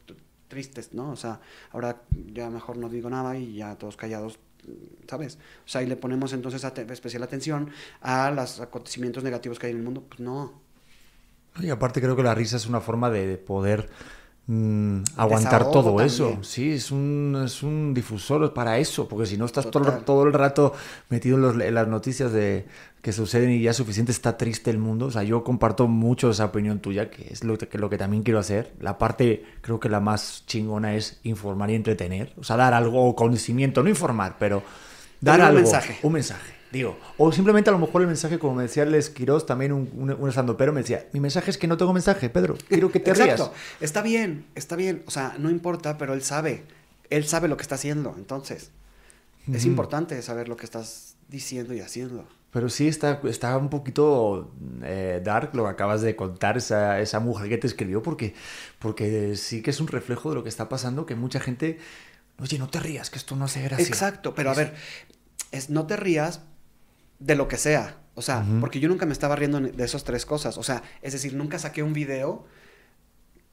[0.48, 1.10] tristes, ¿no?
[1.10, 1.40] O sea,
[1.72, 2.02] ahora
[2.32, 4.38] ya mejor no digo nada y ya todos callados,
[5.08, 5.38] ¿sabes?
[5.64, 9.78] O sea, y le ponemos entonces especial atención a los acontecimientos negativos que hay en
[9.78, 10.04] el mundo.
[10.08, 10.52] Pues no.
[11.60, 13.90] Y aparte creo que la risa es una forma de poder
[14.48, 16.38] Mm, aguantar todo eso.
[16.42, 20.32] Sí, es un, es un difusor para eso, porque si no estás todo, todo, el
[20.32, 20.72] rato
[21.08, 22.64] metido en, las noticias de
[23.06, 25.06] que suceden y ya suficiente está triste el mundo.
[25.06, 28.24] O sea, yo comparto mucho esa opinión tuya, que es lo que, lo que también
[28.24, 28.72] quiero hacer.
[28.80, 32.32] La parte, creo que la más chingona es informar y entretener.
[32.36, 34.64] O sea, dar algo, conocimiento, no informar, pero
[35.20, 35.58] dar algo.
[35.58, 35.98] Un mensaje.
[36.02, 36.52] Un mensaje.
[36.72, 39.88] Digo, o simplemente a lo mejor el mensaje, como me decía Les Quirós, también un,
[39.94, 43.12] un, pero me decía, mi mensaje es que no tengo mensaje, Pedro, quiero que te
[43.12, 43.54] Exacto.
[43.80, 46.64] Está bien, está bien, o sea, no importa, pero él sabe,
[47.08, 48.72] él sabe lo que está haciendo, entonces,
[49.52, 52.26] es importante saber lo que estás diciendo y haciendo.
[52.56, 54.50] Pero sí está, está un poquito
[54.82, 58.32] eh, dark lo que acabas de contar, esa, esa mujer que te escribió, porque,
[58.78, 61.78] porque sí que es un reflejo de lo que está pasando, que mucha gente,
[62.38, 63.84] oye, no te rías, que esto no hace gracia.
[63.84, 64.74] Exacto, pero a ver,
[65.52, 66.44] es, no te rías,
[67.18, 67.98] de lo que sea.
[68.14, 70.56] O sea, porque yo nunca me estaba riendo de esas tres cosas.
[70.56, 72.46] O sea, es decir, nunca saqué un video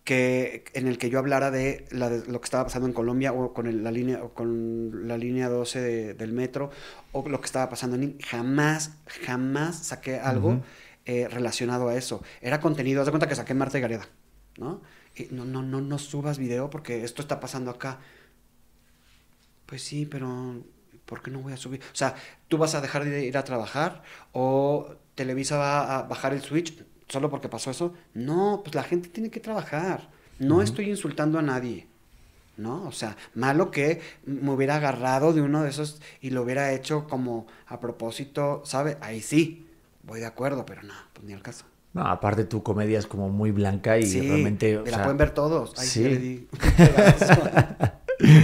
[0.03, 3.33] que, en el que yo hablara de, la de lo que estaba pasando en Colombia
[3.33, 6.71] o con el- la línea o con la línea 12 de- del metro
[7.13, 8.91] o lo que estaba pasando en jamás
[9.25, 10.61] jamás saqué algo
[11.05, 12.21] eh, relacionado a eso.
[12.41, 14.07] Era contenido haz de cuenta que saqué Marta y Gareda
[14.57, 14.81] no
[15.15, 17.99] Y no no no no subas video porque esto está pasando acá.
[19.65, 20.63] Pues sí pero
[21.05, 21.81] ¿por qué no voy a subir?
[21.91, 22.15] O sea,
[22.47, 26.83] tú vas a dejar de ir a trabajar o Televisa va a bajar el switch
[27.13, 27.93] solo porque pasó eso.
[28.13, 30.09] No, pues la gente tiene que trabajar.
[30.39, 31.87] No estoy insultando a nadie.
[32.57, 32.83] ¿No?
[32.83, 37.07] O sea, malo que me hubiera agarrado de uno de esos y lo hubiera hecho
[37.07, 38.97] como a propósito, ¿sabe?
[39.01, 39.65] Ahí sí,
[40.03, 41.65] voy de acuerdo, pero no, pues ni al caso.
[41.93, 44.77] No, aparte tu comedia es como muy blanca y sí, realmente...
[44.77, 45.73] o la sea, pueden ver todos.
[45.79, 46.09] Ahí sí, sí.
[46.09, 46.47] le di.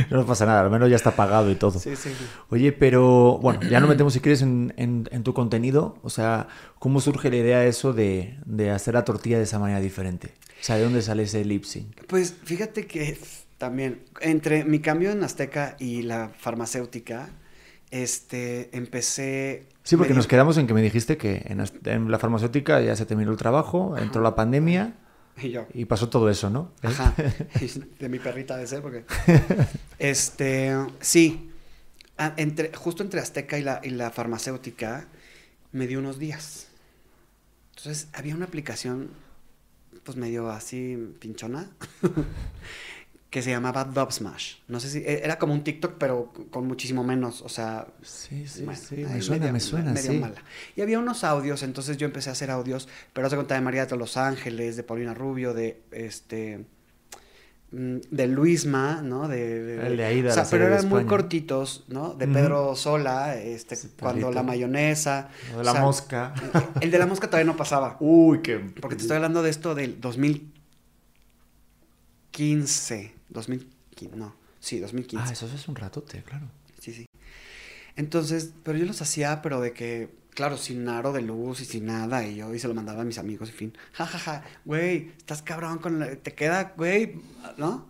[0.17, 1.79] No pasa nada, al menos ya está pagado y todo.
[1.79, 2.09] sí, sí.
[2.49, 5.97] Oye, pero bueno, ya nos metemos si quieres en, en- en tu contenido.
[6.03, 6.47] O sea,
[6.79, 10.33] ¿cómo surge la idea eso de, de hacer la tortilla de esa manera diferente?
[10.61, 12.05] O sea, ¿de dónde sale ese lip sync?
[12.07, 13.17] Pues fíjate que
[13.57, 17.29] también, entre mi cambio en Azteca y la farmacéutica,
[17.91, 19.67] este, empecé...
[19.83, 23.31] Sí, porque nos quedamos en que me dijiste que en la farmacéutica ya se terminó
[23.31, 24.93] el trabajo, entró la pandemia
[25.43, 26.71] Y yo, y pasó todo eso, ¿no?
[26.83, 27.15] ajá,
[27.99, 29.05] de mi perrita de ser, porque...
[29.99, 31.51] Este, sí,
[32.37, 35.07] entre, justo entre Azteca y la, y la farmacéutica,
[35.71, 36.67] me dio unos días.
[37.75, 39.09] Entonces, había una aplicación,
[40.03, 41.69] pues medio así pinchona,
[43.29, 44.55] que se llamaba Dubsmash.
[44.67, 48.47] No sé si, e- era como un TikTok, pero con muchísimo menos, o sea, Sí,
[48.47, 48.95] sí, Bueno, sí.
[48.97, 50.17] Me suena, medio- me suena, medio sí.
[50.17, 50.41] mala.
[50.75, 53.85] Y había unos audios, entonces yo empecé a hacer audios, pero hace cuenta de María
[53.85, 56.65] de Los Ángeles, de Paulina Rubio, de este
[57.71, 59.27] mm, de Luisma, ¿no?
[59.27, 62.15] De, El de Aida, o sea, pero eran muy cortitos, ¿no?
[62.15, 62.27] De.
[62.27, 65.29] Pedro Sola, este, cuando la mayonesa.
[65.51, 66.33] Lo de o la sea, mosca.
[66.81, 67.95] El de la mosca todavía no pasaba.
[67.99, 68.57] Uy, qué...
[68.57, 70.01] Porque te estoy hablando de esto del
[72.31, 73.18] 2015.
[73.29, 74.35] 2015, no.
[74.59, 75.25] Sí, 2015.
[75.29, 76.47] Ah, eso es un ratote, claro.
[76.79, 77.05] Sí, sí.
[77.95, 81.85] Entonces, pero yo los hacía, pero de que, claro, sin aro de luz y sin
[81.85, 83.77] nada, y yo y se lo mandaba a mis amigos, en fin.
[83.93, 87.15] Ja, ja, ja, güey, estás cabrón con la- te queda, güey,
[87.57, 87.87] ¿no?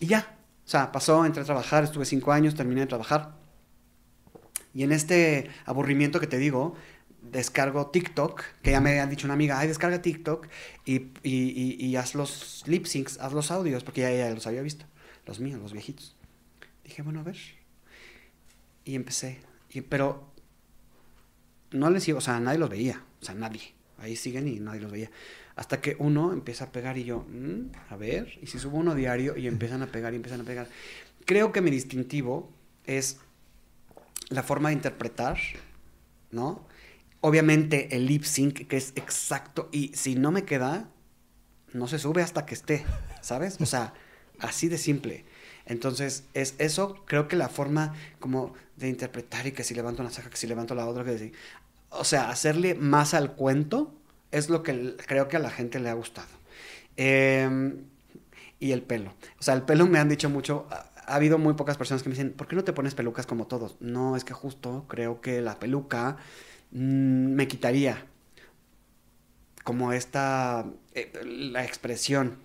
[0.00, 0.36] Y ya.
[0.64, 3.34] O sea, pasó, entré a trabajar, estuve cinco años, terminé de trabajar.
[4.74, 6.74] Y en este aburrimiento que te digo,
[7.32, 10.46] descargo TikTok, que ya me habían dicho una amiga, ay, descarga TikTok
[10.84, 14.46] y, y, y- y haz los lip syncs, haz los audios, porque ya, ya los
[14.46, 14.84] había visto,
[15.26, 16.14] los míos, los viejitos.
[16.84, 17.36] Dije, bueno, a ver.
[18.84, 19.40] Y empecé.
[19.70, 20.30] Y, pero
[21.70, 23.02] no les iba, o sea, nadie los veía.
[23.20, 23.62] O sea, nadie.
[23.98, 25.10] Ahí siguen y nadie los veía.
[25.56, 28.94] Hasta que uno empieza a pegar y yo, "Mm, a ver, y si subo uno
[28.94, 30.66] diario y empiezan a pegar y empiezan a pegar.
[31.24, 32.50] Creo que mi distintivo
[32.84, 33.18] es
[34.28, 35.38] la forma de interpretar,
[36.30, 36.66] ¿no?
[37.22, 40.90] Obviamente el lip sync, que es exacto, y si no me queda,
[41.72, 42.84] no se sube hasta que esté,
[43.20, 43.58] ¿sabes?
[43.60, 43.94] O sea,
[44.40, 45.24] así de simple.
[45.64, 50.10] Entonces, es eso, creo que la forma como de interpretar y que si levanto una
[50.10, 51.32] ceja, que si levanto la otra, que si...
[51.90, 53.94] O sea, hacerle más al cuento
[54.32, 56.28] es lo que creo que a la gente le ha gustado.
[56.96, 57.74] Eh,
[58.62, 59.14] y el pelo.
[59.38, 60.66] O sea, el pelo me han dicho mucho.
[60.70, 63.46] Ha habido muy pocas personas que me dicen, ¿por qué no te pones pelucas como
[63.46, 63.76] todos?
[63.80, 66.16] No, es que justo creo que la peluca
[66.72, 68.06] mm, me quitaría
[69.64, 72.38] como esta, eh, la expresión,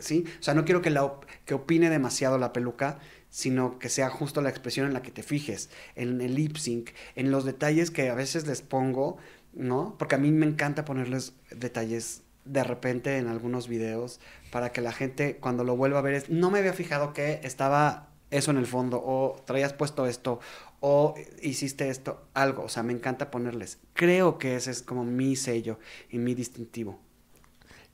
[0.00, 0.24] ¿sí?
[0.40, 1.12] O sea, no quiero que, la,
[1.44, 2.98] que opine demasiado la peluca,
[3.30, 6.90] sino que sea justo la expresión en la que te fijes, en el lip sync,
[7.14, 9.16] en los detalles que a veces les pongo,
[9.52, 9.96] ¿no?
[9.98, 14.92] Porque a mí me encanta ponerles detalles de repente en algunos videos para que la
[14.92, 18.56] gente cuando lo vuelva a ver es, no me había fijado que estaba eso en
[18.56, 20.40] el fondo o traías puesto esto
[20.86, 23.78] o hiciste esto, algo, o sea, me encanta ponerles.
[23.94, 25.78] Creo que ese es como mi sello
[26.10, 27.00] y mi distintivo.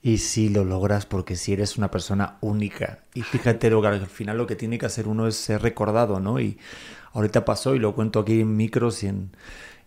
[0.01, 2.99] Y si lo logras porque si eres una persona única.
[3.13, 6.19] Y fíjate, lo que al final lo que tiene que hacer uno es ser recordado,
[6.19, 6.41] ¿no?
[6.41, 6.57] Y
[7.13, 9.31] ahorita pasó y lo cuento aquí en micros y en,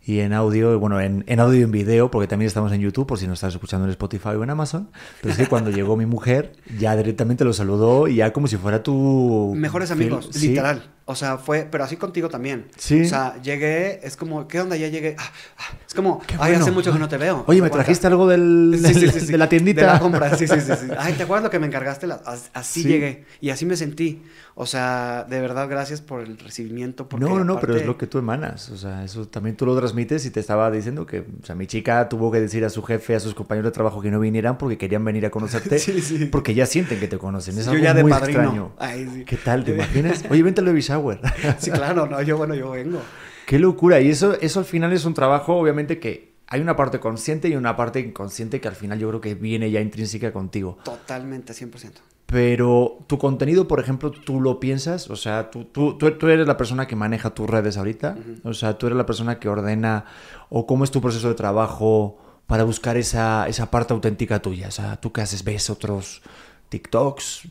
[0.02, 3.06] y en audio, bueno, en, en audio y en video, porque también estamos en YouTube,
[3.06, 4.88] por si no estás escuchando en Spotify o en Amazon.
[5.20, 8.56] Pero es que cuando llegó mi mujer, ya directamente lo saludó y ya como si
[8.56, 9.52] fuera tu...
[9.54, 10.48] Mejores amigos, Sí.
[10.48, 10.93] literal.
[11.06, 12.66] O sea, fue, pero así contigo también.
[12.78, 13.02] Sí.
[13.02, 14.74] O sea, llegué, es como, ¿qué onda?
[14.76, 15.16] Ya llegué.
[15.18, 17.44] Ah, ah, es como, Qué ay, hace mucho que no te veo.
[17.46, 19.32] Oye, ¿me trajiste algo del, Sí, sí, del- sí, sí.
[19.32, 19.82] de la tiendita?
[19.82, 20.72] De la compra, sí, sí, sí.
[20.98, 22.06] Ay, ¿te acuerdas lo que me encargaste?
[22.54, 22.88] Así Sí.
[22.88, 23.24] llegué.
[23.42, 24.22] Y así me sentí.
[24.56, 27.08] O sea, de verdad, gracias por el recibimiento.
[27.08, 28.70] porque No, no, no, pero es lo que tú emanas.
[28.70, 31.66] O sea, eso también tú lo transmites y te estaba diciendo que, o sea, mi
[31.66, 34.56] chica tuvo que decir a su jefe, a sus compañeros de trabajo que no vinieran
[34.56, 35.78] porque querían venir a conocerte.
[35.84, 36.24] Sí, sí.
[36.26, 37.58] Porque ya sienten que te conocen.
[37.58, 38.40] Es Yo algo ya de muy padrino.
[38.40, 38.72] extraño.
[38.78, 39.24] Ay.
[39.26, 39.64] ¿Qué tal?
[39.64, 40.24] ¿Te imaginas?
[40.30, 41.20] Oye, vente al baby shower.
[41.58, 43.00] Sí, claro, no, yo, bueno, yo vengo.
[43.46, 44.00] Qué locura.
[44.00, 47.56] Y eso, eso al final es un trabajo, obviamente, que hay una parte consciente y
[47.56, 50.78] una parte inconsciente que al final yo creo que viene ya intrínseca contigo.
[50.84, 51.92] Totalmente, 100%.
[52.26, 56.56] Pero tu contenido, por ejemplo, tú lo piensas, o sea, tú, tú, tú eres la
[56.56, 60.06] persona que maneja tus redes ahorita, o sea, tú eres la persona que ordena,
[60.48, 64.70] o cómo es tu proceso de trabajo para buscar esa, esa parte auténtica tuya, o
[64.70, 66.22] sea, tú qué haces, ves otros
[66.70, 67.42] TikToks,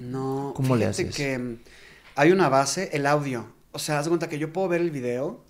[0.00, 1.14] no, ¿cómo le haces?
[1.14, 1.58] que
[2.16, 5.44] hay una base, el audio, o sea, haz cuenta que yo puedo ver el video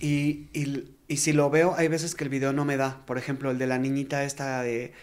[0.00, 3.18] y, y, y si lo veo, hay veces que el video no me da, por
[3.18, 4.94] ejemplo, el de la niñita esta de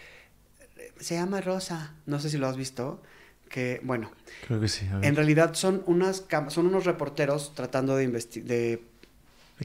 [1.00, 1.94] se llama Rosa.
[2.06, 3.02] No sé si lo has visto.
[3.48, 4.10] Que, bueno.
[4.46, 4.86] Creo que sí.
[5.02, 8.48] En realidad son, unas son unos reporteros tratando de investigar.
[8.48, 8.84] De,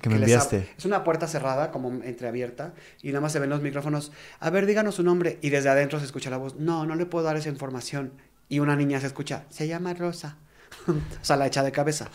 [0.02, 0.70] que me enviaste.
[0.78, 4.12] Es una puerta cerrada, como entreabierta, y nada más se ven los micrófonos.
[4.40, 5.38] A ver, díganos su nombre.
[5.42, 6.56] Y desde adentro se escucha la voz.
[6.56, 8.14] No, no le puedo dar esa información.
[8.50, 9.46] Y una niña se escucha.
[9.50, 10.38] Se llama Rosa.
[10.88, 12.10] o sea, la echa de cabeza.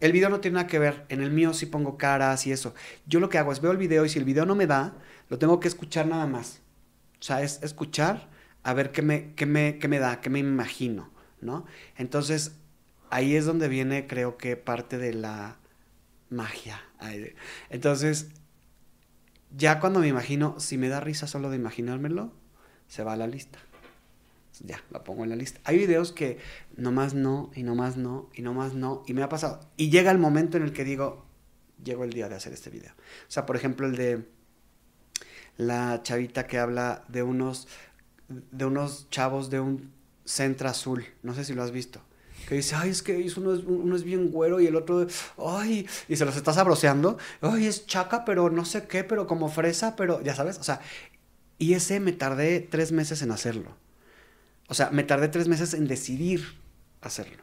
[0.00, 1.04] El video no tiene nada que ver.
[1.08, 2.74] En el mío sí pongo caras y eso.
[3.06, 4.94] Yo lo que hago es veo el video y si el video no me da,
[5.28, 6.60] lo tengo que escuchar nada más.
[7.20, 8.28] O sea, es escuchar
[8.62, 11.66] a ver qué me, qué me, qué me da, qué me imagino, ¿no?
[11.96, 12.52] Entonces,
[13.10, 15.56] ahí es donde viene, creo que, parte de la
[16.30, 16.82] magia.
[17.70, 18.28] Entonces,
[19.56, 22.32] ya cuando me imagino, si me da risa solo de imaginármelo,
[22.88, 23.58] se va a la lista.
[24.60, 25.60] Ya, la pongo en la lista.
[25.64, 26.38] Hay videos que
[26.76, 29.60] nomás no, y nomás no, y nomás no, y me ha pasado.
[29.76, 31.26] Y llega el momento en el que digo,
[31.82, 32.92] llegó el día de hacer este video.
[32.92, 34.28] O sea, por ejemplo, el de
[35.56, 37.68] la chavita que habla de unos,
[38.28, 39.92] de unos chavos de un
[40.24, 41.04] centro azul.
[41.22, 42.00] No sé si lo has visto.
[42.48, 45.06] Que dice, ay, es que uno es, uno bien güero y el otro,
[45.38, 47.18] ay, y se los está sabroseando.
[47.40, 50.80] Ay, es chaca, pero no sé qué, pero como fresa, pero ya sabes, o sea,
[51.58, 53.76] y ese me tardé tres meses en hacerlo.
[54.68, 56.44] O sea, me tardé tres meses en decidir
[57.00, 57.42] hacerlo.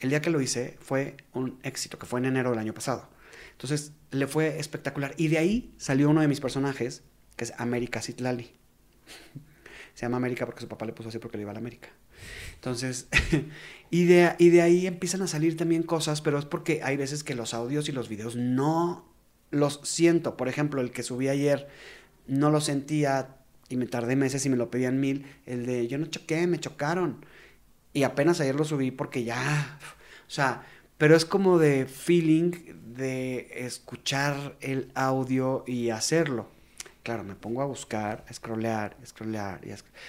[0.00, 3.08] El día que lo hice fue un éxito, que fue en enero del año pasado.
[3.52, 5.14] Entonces, le fue espectacular.
[5.16, 7.02] Y de ahí salió uno de mis personajes,
[7.36, 8.52] que es América Citlali.
[9.94, 11.88] Se llama América porque su papá le puso así porque le iba a la América.
[12.54, 13.08] Entonces,
[13.90, 17.24] y, de, y de ahí empiezan a salir también cosas, pero es porque hay veces
[17.24, 19.10] que los audios y los videos no
[19.50, 20.36] los siento.
[20.36, 21.68] Por ejemplo, el que subí ayer
[22.26, 23.36] no lo sentía
[23.68, 25.26] y me tardé meses y me lo pedían mil.
[25.46, 27.24] El de yo no choqué, me chocaron.
[27.92, 29.78] Y apenas ayer lo subí porque ya,
[30.26, 30.66] o sea,
[30.98, 32.52] pero es como de feeling
[32.94, 36.48] de escuchar el audio y hacerlo
[37.06, 39.60] claro, me pongo a buscar, a scrollear, a scrollear,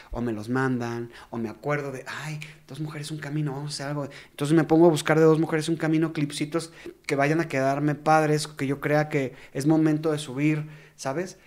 [0.09, 3.75] o me los mandan, o me acuerdo de, ay, dos mujeres un camino, vamos a
[3.75, 4.09] hacer algo.
[4.31, 6.73] Entonces me pongo a buscar de dos mujeres un camino, clipsitos
[7.05, 11.37] que vayan a quedarme padres, que yo crea que es momento de subir, ¿sabes?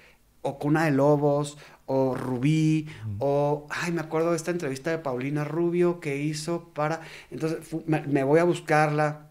[0.43, 1.59] O Cuna de Lobos,
[1.93, 2.87] o Rubí,
[3.19, 7.01] o, ay, me acuerdo de esta entrevista de Paulina Rubio que hizo para,
[7.33, 9.27] entonces me, voy a buscarla,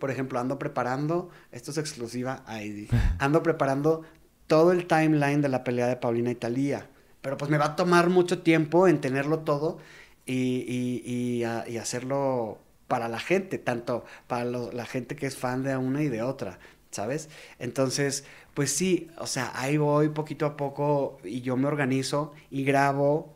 [0.00, 2.88] por ejemplo, ando preparando, esto es exclusiva, ay,
[3.20, 4.02] ando preparando
[4.48, 6.88] todo el timeline de la pelea de Paulina y Talía.
[7.20, 9.78] Pero pues me va a tomar mucho tiempo en tenerlo todo
[10.26, 11.44] y,
[11.80, 16.22] hacerlo para la gente, tanto para la gente que es fan de una y de
[16.22, 16.58] otra,
[16.90, 17.28] ¿sabes?
[17.60, 18.24] Entonces,
[18.56, 23.34] pues sí, o sea, ahí voy poquito a poco y yo me organizo y grabo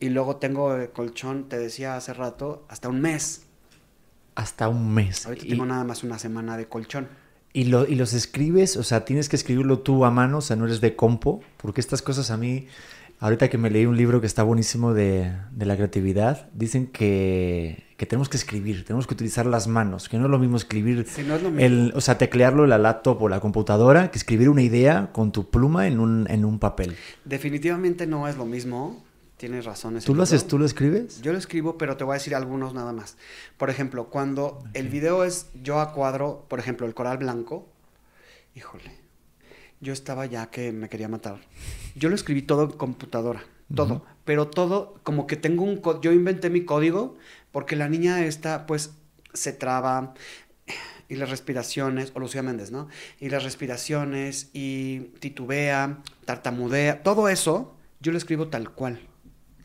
[0.00, 3.42] y luego tengo el colchón, te decía hace rato, hasta un mes.
[4.34, 5.26] Hasta un mes.
[5.26, 7.08] Ahorita tengo nada más una semana de colchón.
[7.52, 10.56] Y, lo, y los escribes, o sea, tienes que escribirlo tú a mano, o sea,
[10.56, 12.66] no eres de compo, porque estas cosas a mí,
[13.20, 17.93] ahorita que me leí un libro que está buenísimo de, de la creatividad, dicen que,
[17.96, 21.06] que, tenemos que escribir, tenemos que utilizar las manos, que no es lo mismo escribir,
[21.26, 21.60] no es lo mismo.
[21.60, 25.32] El, o sea, teclearlo en la laptop o la computadora, que escribir una idea con
[25.32, 26.96] tu pluma en un, en un papel.
[27.24, 29.02] Definitivamente no es lo mismo
[29.36, 29.98] tienes razón.
[30.04, 31.20] ¿Tú lo haces, tú lo escribes?
[31.20, 33.16] Yo lo escribo, pero te voy a decir algunos nada más.
[33.56, 37.68] Por ejemplo, cuando el video es yo a cuadro, por ejemplo, el coral blanco,
[38.54, 38.98] híjole,
[39.80, 41.40] yo estaba ya que me quería matar.
[41.94, 46.50] Yo lo escribí todo en computadora, todo, pero todo como que tengo un yo inventé
[46.50, 47.16] mi código
[47.52, 48.94] porque la niña esta pues
[49.32, 50.14] se traba
[51.08, 52.88] y las respiraciones, o Lucía Méndez, ¿no?
[53.20, 59.00] Y las respiraciones y titubea, tartamudea, todo eso yo lo escribo tal cual.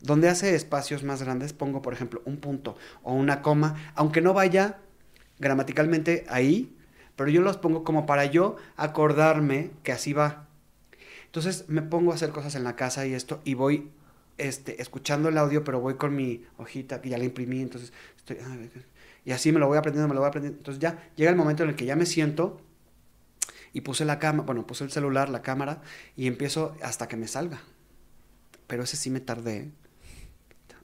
[0.02, 4.34] Donde hace espacios más grandes pongo, por ejemplo, un punto o una coma, aunque no
[4.34, 4.78] vaya
[5.38, 6.76] gramaticalmente ahí,
[7.16, 10.46] pero yo los pongo como para yo acordarme que así va.
[11.26, 13.90] Entonces me pongo a hacer cosas en la casa y esto, y voy
[14.40, 18.38] este, escuchando el audio, pero voy con mi hojita que ya la imprimí, entonces estoy...
[19.24, 20.58] Y así me lo voy aprendiendo, me lo voy aprendiendo.
[20.58, 22.60] Entonces ya llega el momento en el que ya me siento
[23.72, 25.82] y puse la cámara, bueno, puse el celular, la cámara,
[26.16, 27.60] y empiezo hasta que me salga.
[28.66, 29.70] Pero ese sí me tardé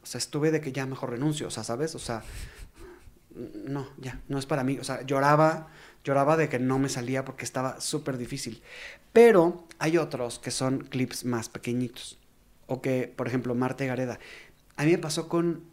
[0.06, 1.96] o sea, estuve de que ya mejor renuncio, o sea, ¿sabes?
[1.96, 2.22] O sea,
[3.64, 4.78] no, ya, no es para mí.
[4.78, 5.66] O sea, lloraba,
[6.04, 8.62] lloraba de que no me salía porque estaba súper difícil.
[9.12, 12.20] Pero hay otros que son clips más pequeñitos.
[12.66, 14.18] O que, por ejemplo, Marte Gareda.
[14.76, 15.64] A mí me pasó con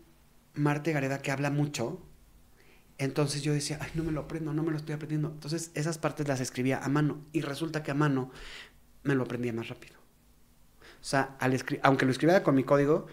[0.54, 2.02] Marte Gareda que habla mucho.
[2.98, 5.30] Entonces yo decía, ay, no me lo aprendo, no me lo estoy aprendiendo.
[5.30, 7.22] Entonces esas partes las escribía a mano.
[7.32, 8.32] Y resulta que a mano
[9.04, 9.96] me lo aprendía más rápido.
[11.02, 13.08] O sea, al aunque lo escribiera con mi código,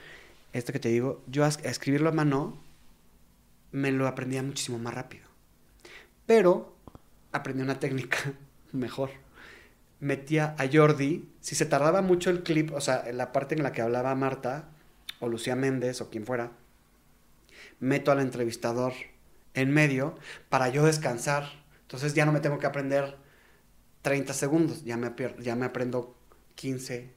[0.52, 2.58] esto que te digo, yo a escribirlo a mano
[3.72, 5.24] me lo aprendía muchísimo más rápido.
[6.26, 6.76] Pero
[7.32, 8.18] aprendí una técnica
[8.72, 9.10] mejor.
[10.00, 13.72] Metía a Jordi, si se tardaba mucho el clip, o sea, la parte en la
[13.72, 14.68] que hablaba Marta,
[15.20, 16.52] o Lucía Méndez, o quien fuera,
[17.78, 18.94] meto al entrevistador
[19.54, 20.16] en medio
[20.48, 21.50] para yo descansar.
[21.82, 23.16] Entonces ya no me tengo que aprender
[24.02, 26.16] 30 segundos, ya me, ya me aprendo
[26.54, 27.10] 15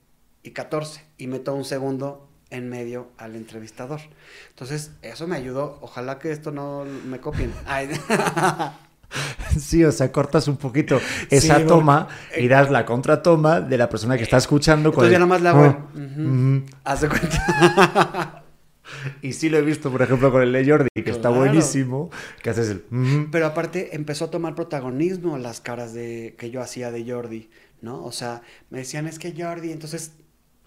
[0.43, 4.01] y 14 y meto un segundo en medio al entrevistador.
[4.49, 5.79] Entonces, eso me ayudó.
[5.81, 7.51] Ojalá que esto no me copien.
[9.59, 10.99] Sí, o sea, cortas un poquito
[11.30, 12.07] esa toma
[12.38, 14.89] y das la contratoma de la persona que está escuchando.
[14.89, 15.64] Entonces ya nomás la hago.
[15.66, 18.43] Ah, Haz de cuenta.
[19.22, 22.09] y sí lo he visto, por ejemplo, con el de Jordi, que está buenísimo,
[22.41, 23.28] que haces el...
[23.32, 27.49] Pero aparte empezó a tomar protagonismo las caras de que yo hacía de Jordi,
[27.82, 28.03] ¿no?
[28.03, 30.14] O sea, me decían, es que Jordi, entonces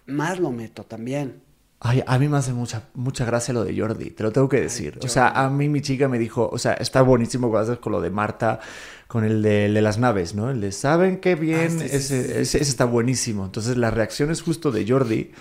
[0.07, 1.42] más lo meto también.
[1.81, 4.61] Ay, a mí me hace mucha, mucha gracia lo de Jordi, te lo tengo que
[4.61, 4.99] decir.
[5.03, 8.11] o sea, a mí mi chica me dijo, o sea, está buenísimo con lo de
[8.11, 8.61] Marta,
[9.09, 10.51] con el de, las naves, ¿no?
[10.51, 11.79] El de, ¿saben qué bien?
[11.81, 13.45] Ah, ese, ese, está buenísimo.
[13.45, 15.33] Entonces, la reacción es justo de Jordi.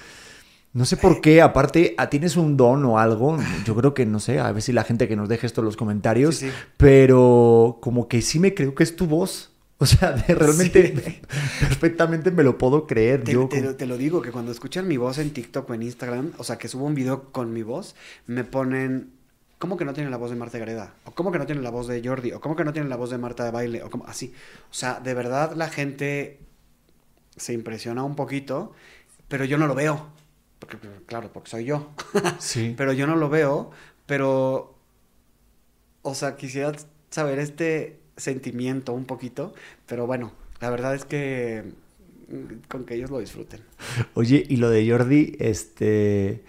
[0.74, 3.38] No sé por qué, aparte, ¿tienes un don o algo?
[3.64, 5.66] Yo creo que, no sé, a ver si la gente que nos deje esto en
[5.66, 6.44] los comentarios,
[6.76, 9.55] pero como que sí me creo que es tu voz.
[9.80, 10.94] O sea, realmente
[11.60, 13.26] perfectamente me lo puedo creer.
[13.26, 16.32] Te, yo te, lo digo, que cuando escuchan mi voz en TikTok o en Instagram,
[16.38, 17.94] o sea, que subo un video con mi voz,
[18.26, 19.12] me ponen,
[19.60, 20.94] ¿cómo que no tiene la voz de Marta Gareda?
[21.04, 22.32] ¿O cómo que no tiene la voz de Jordi?
[22.32, 23.84] ¿O cómo que no tiene la voz de Marta de Baile?
[23.84, 24.34] O como así.
[24.72, 26.40] O sea, de verdad la gente
[27.36, 28.72] se impresiona un poquito,
[29.28, 30.08] pero yo no lo veo.
[30.60, 31.92] Porque, claro, porque soy yo.
[32.40, 32.74] Sí.
[32.78, 33.72] pero yo no lo veo,
[34.06, 34.74] pero...
[36.02, 36.72] O sea, quisiera
[37.10, 39.54] saber este sentimiento un poquito,
[39.86, 41.64] pero bueno, la verdad es que
[42.30, 43.62] mm, con que ellos lo disfruten.
[44.14, 46.44] Oye, y lo de Jordi, este,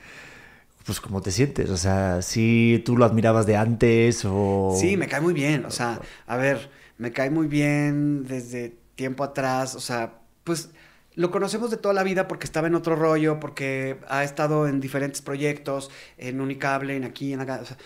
[0.85, 4.77] pues cómo te sientes, o sea, si tú lo admirabas de antes o...
[4.79, 9.25] Sí, me cae muy bien, o sea, a ver, me cae muy bien desde tiempo
[9.25, 10.71] atrás, o sea, pues
[11.17, 14.81] lo conocemos de toda la vida porque estaba en otro rollo, porque ha estado en
[14.81, 17.61] diferentes proyectos, en Unicable, en aquí, en acá.
[17.63, 17.79] O sea,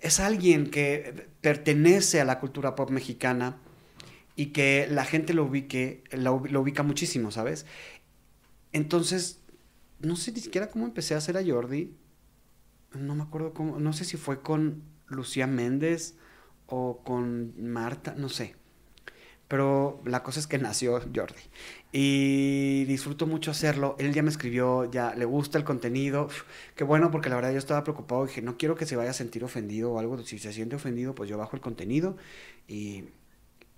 [0.00, 3.58] es alguien que pertenece a la cultura pop mexicana
[4.36, 7.66] y que la gente lo ubique, lo, ubica muchísimo, ¿sabes?
[8.72, 9.42] Entonces,
[10.00, 11.94] no sé ni siquiera cómo empecé a hacer a Jordi.
[12.94, 16.16] No me acuerdo cómo, no sé si fue con Lucía Méndez
[16.66, 18.56] o con Marta, no sé.
[19.50, 21.42] Pero la cosa es que nació Jordi.
[21.90, 23.96] Y disfruto mucho hacerlo.
[23.98, 26.28] Él ya me escribió, ya le gusta el contenido.
[26.76, 28.26] qué bueno, porque la verdad yo estaba preocupado.
[28.26, 30.22] Dije, no quiero que se vaya a sentir ofendido o algo.
[30.22, 32.16] Si se siente ofendido, pues yo bajo el contenido.
[32.68, 33.06] Y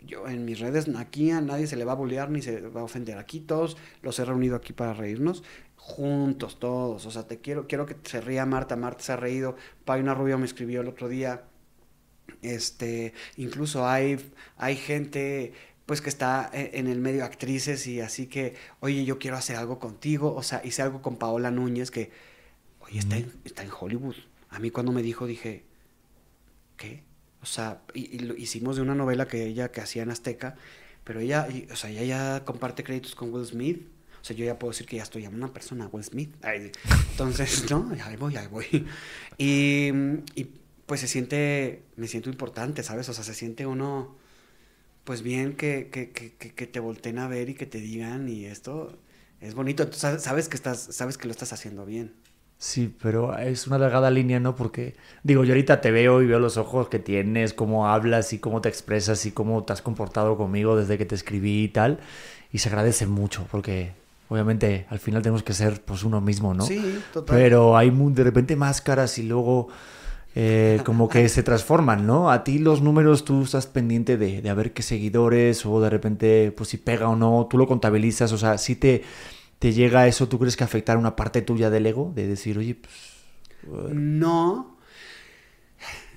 [0.01, 2.83] yo en mis redes, aquí a nadie se le va a bullear ni se va
[2.83, 3.17] a ofender.
[3.17, 5.43] Aquí todos los he reunido aquí para reírnos.
[5.77, 7.07] Juntos, todos.
[7.07, 8.77] O sea, te quiero, quiero que se ría Marta.
[8.77, 9.57] Marta se ha reído.
[9.87, 11.45] Paina Rubio me escribió el otro día
[12.43, 14.19] este, incluso hay,
[14.57, 15.53] hay gente
[15.87, 19.57] pues que está e, en el medio actrices y así que, oye, yo quiero hacer
[19.57, 22.11] algo contigo, o sea, hice algo con Paola Núñez que,
[22.81, 24.17] oye, está, en, está en Hollywood.
[24.51, 25.65] A mí cuando me dijo dije,
[26.77, 27.03] ¿qué?
[27.43, 30.57] O sea, y, lo hicimos de una novela que ella que hacía en Azteca,
[31.05, 33.89] pero ella, o sea, ella ya comparte créditos con Will Smith.
[34.21, 36.33] O sea, yo ya puedo decir que ya estoy a una persona, Will Smith.
[37.11, 38.87] entonces, no, ahí voy, ahí voy.
[39.37, 39.91] Y,
[40.37, 40.62] y
[40.93, 43.09] pues se siente, me siento importante, ¿sabes?
[43.09, 44.15] O sea, se siente uno,
[45.05, 48.45] pues bien que, que, que, que te volteen a ver y que te digan y
[48.45, 48.99] esto
[49.41, 49.91] es bonito.
[49.91, 52.13] sabes que, estás, sabes que lo estás haciendo bien.
[52.59, 54.55] Sí, pero es una delgada línea, ¿no?
[54.55, 58.39] Porque, digo, yo ahorita te veo y veo los ojos que tienes, cómo hablas y
[58.39, 62.01] cómo te expresas y cómo te has comportado conmigo desde que te escribí y tal.
[62.53, 63.93] Y se agradece mucho porque,
[64.29, 66.67] obviamente, al final tenemos que ser pues uno mismo, ¿no?
[66.67, 67.35] Sí, total.
[67.35, 69.71] Pero hay de repente máscaras y luego
[70.35, 72.31] eh, como que se transforman, ¿no?
[72.31, 75.91] A ti los números tú estás pendiente de, de a ver qué seguidores o de
[75.91, 79.03] repente, pues si pega o no, tú lo contabilizas, o sea, si te,
[79.59, 82.13] te llega eso, ¿tú crees que afectar una parte tuya del ego?
[82.15, 82.93] De decir, oye, pues...
[83.93, 84.79] No.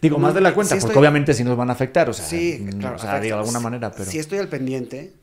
[0.02, 2.60] Digo, más de la cuenta, porque obviamente sí nos van a afectar, o sea, sí,
[2.62, 4.10] mm, claro, o sea, de alguna manera, pero...
[4.10, 5.14] Sí estoy al pendiente,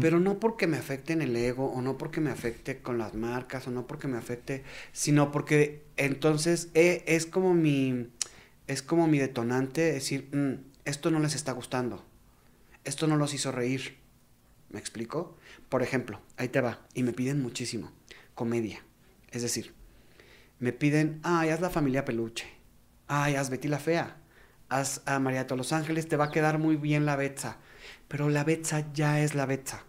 [0.00, 3.14] pero no porque me afecte en el ego, o no porque me afecte con las
[3.14, 8.08] marcas, o no porque me afecte, sino porque entonces eh, es como mi
[8.70, 12.04] es como mi detonante, decir, "Mm, esto no les está gustando,
[12.84, 13.98] esto no los hizo reír.
[14.68, 15.36] ¿Me explico?
[15.68, 17.90] Por ejemplo, ahí te va, y me piden muchísimo,
[18.36, 18.84] comedia.
[19.32, 19.74] Es decir,
[20.60, 22.46] me piden, ay, haz la familia peluche,
[23.08, 24.18] ay, haz Betty la Fea,
[24.68, 27.58] haz a María de los Ángeles, te va a quedar muy bien la Betsa,
[28.06, 29.82] pero la Betsa ya es la Betsa.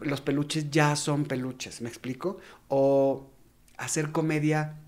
[0.00, 2.38] Los peluches ya son peluches, ¿me explico?
[2.66, 3.30] O
[3.78, 4.80] hacer comedia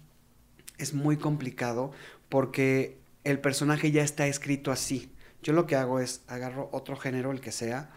[0.79, 1.93] es muy complicado
[2.29, 5.13] porque el personaje ya está escrito así.
[5.43, 7.91] Yo lo que hago es agarro otro género, el que sea,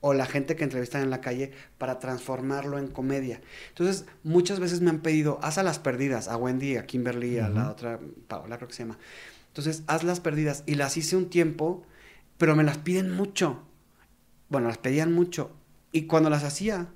[0.00, 3.40] o la gente que entrevistan en la calle para transformarlo en comedia.
[3.68, 7.48] Entonces, muchas veces me han pedido, haz a las perdidas, a Wendy, a Kimberly, a
[7.48, 8.98] la otra, Paola creo que se llama.
[9.48, 10.64] Entonces, haz las perdidas.
[10.66, 11.84] Y las hice un tiempo,
[12.36, 13.62] pero me las piden mucho.
[14.48, 15.52] Bueno, las pedían mucho.
[15.92, 16.88] Y cuando las hacía,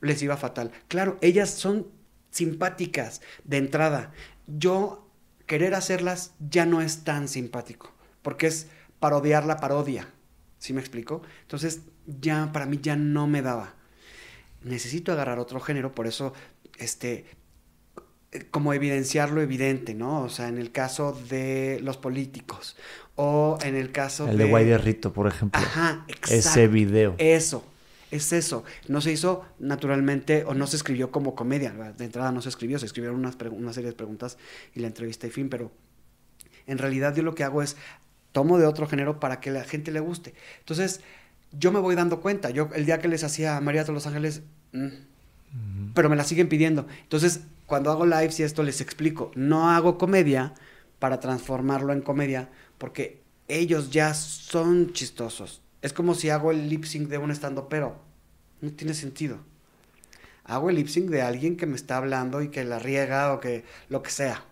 [0.00, 0.72] les iba fatal.
[0.88, 1.88] Claro, ellas son
[2.30, 4.12] simpáticas de entrada.
[4.46, 5.01] Yo
[5.52, 7.92] querer hacerlas ya no es tan simpático,
[8.22, 8.68] porque es
[9.00, 10.08] parodiar la parodia.
[10.56, 11.20] ¿Sí me explico?
[11.42, 13.74] Entonces, ya para mí ya no me daba.
[14.62, 16.32] Necesito agarrar otro género, por eso
[16.78, 17.26] este
[18.50, 20.22] como evidenciar lo evidente, ¿no?
[20.22, 22.78] O sea, en el caso de los políticos
[23.14, 25.60] o en el caso El de de Guay de Rito, por ejemplo.
[25.60, 26.34] Ajá, exacto.
[26.34, 27.14] Ese video.
[27.18, 27.62] Eso,
[28.12, 28.62] es eso.
[28.88, 31.72] No se hizo naturalmente o no se escribió como comedia.
[31.72, 34.36] De entrada no se escribió, se escribieron unas una serie de preguntas
[34.74, 35.72] y la entrevista y fin, pero
[36.66, 37.76] en realidad yo lo que hago es
[38.30, 40.34] tomo de otro género para que la gente le guste.
[40.60, 41.00] Entonces,
[41.52, 42.50] yo me voy dando cuenta.
[42.50, 44.42] Yo el día que les hacía a María de los Ángeles,
[44.72, 46.86] mm, pero me la siguen pidiendo.
[47.02, 50.52] Entonces, cuando hago lives y esto les explico, no hago comedia
[50.98, 55.61] para transformarlo en comedia, porque ellos ya son chistosos.
[55.82, 58.00] Es como si hago el lip sync de un estando, pero
[58.60, 59.38] no tiene sentido.
[60.44, 63.40] Hago el lip sync de alguien que me está hablando y que la riega o
[63.40, 64.44] que lo que sea.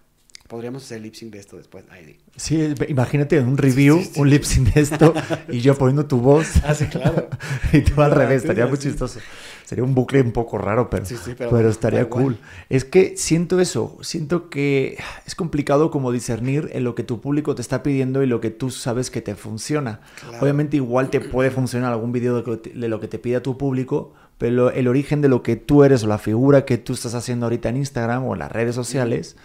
[0.51, 1.85] Podríamos hacer lip sync de esto después.
[1.91, 2.17] Ay, di.
[2.37, 4.21] Sí, imagínate un review, Sí, sí, sí.
[4.21, 5.15] un lip sync de esto
[5.49, 6.49] y yo poniendo tu voz.
[6.65, 7.29] Ah, sí, claro.
[7.73, 8.89] y tú al Claro, revés, sí, estaría muy sí.
[8.89, 9.21] chistoso.
[9.65, 12.23] Sería un bucle un poco raro, pero, Sí, sí, pero, pero estaría igual.
[12.25, 12.39] cool.
[12.69, 17.55] Es que siento eso, siento que es complicado como discernir en lo que tu público
[17.55, 20.01] te está pidiendo y lo que tú sabes que te funciona.
[20.21, 20.39] Claro.
[20.43, 23.21] Obviamente igual te puede funcionar algún video de, lo que te- de lo que te
[23.21, 26.77] pida tu público, pero el origen de lo que tú eres o la figura que
[26.77, 29.37] tú estás haciendo ahorita en Instagram o en las redes sociales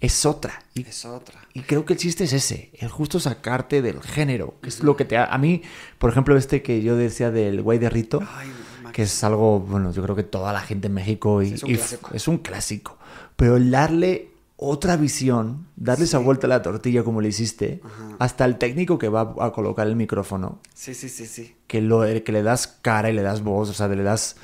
[0.00, 0.62] es otra.
[0.74, 1.40] Y Es otra.
[1.54, 4.96] y creo que el chiste es ese, el justo sacarte del género, que es lo
[4.96, 5.16] que te...
[5.16, 5.62] ha- A mí,
[5.98, 8.52] por ejemplo, este que yo decía del guay de Rito, Ay,
[8.92, 11.70] que es algo, bueno, yo creo que toda la gente en México y, es un
[11.70, 12.10] y clásico.
[12.14, 12.98] es un clásico,
[13.36, 18.16] pero el darle otra visión, darle esa vuelta a la tortilla como le hiciste, Ajá.
[18.18, 21.56] hasta el técnico que va a colocar el micrófono, Sí, sí, sí, sí.
[21.66, 24.36] que, lo, que le das cara y le das voz, o sea, le das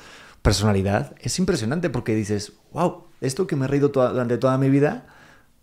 [0.43, 4.69] personalidad, es impresionante porque dices, wow, esto que me he reído toda- durante toda mi
[4.69, 5.07] vida,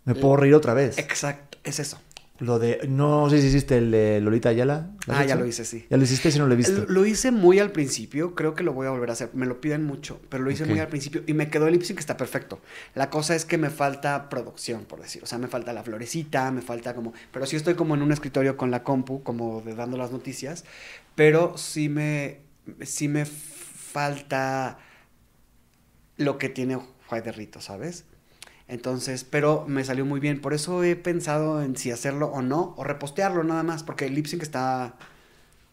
[0.05, 0.97] me puedo reír otra vez.
[0.97, 1.99] Exacto, es eso.
[2.41, 4.89] Lo de, no sé si hiciste el de Lolita Ayala.
[5.05, 5.85] ¿lo has Ah, ya lo hice, sí.
[5.91, 6.85] Ya lo hiciste si no lo he visto.
[6.87, 9.29] Lo hice muy al principio, creo que lo voy a volver a hacer.
[9.33, 11.83] Me lo piden mucho, pero lo hice muy al principio y me quedó el lip
[11.83, 12.59] que está perfecto.
[12.95, 15.21] La cosa es que me falta producción, por decir.
[15.21, 17.13] O sea, me falta la florecita, me falta como.
[17.31, 20.65] Pero sí estoy como en un escritorio con la compu, como de dando las noticias.
[21.13, 22.39] Pero sí me.
[22.81, 24.79] Sí me falta
[26.17, 28.05] lo que tiene Juárez de Rito, ¿sabes?
[28.71, 30.39] Entonces, pero me salió muy bien.
[30.39, 34.15] Por eso he pensado en si hacerlo o no, o repostearlo nada más, porque el
[34.15, 34.95] lip sync está.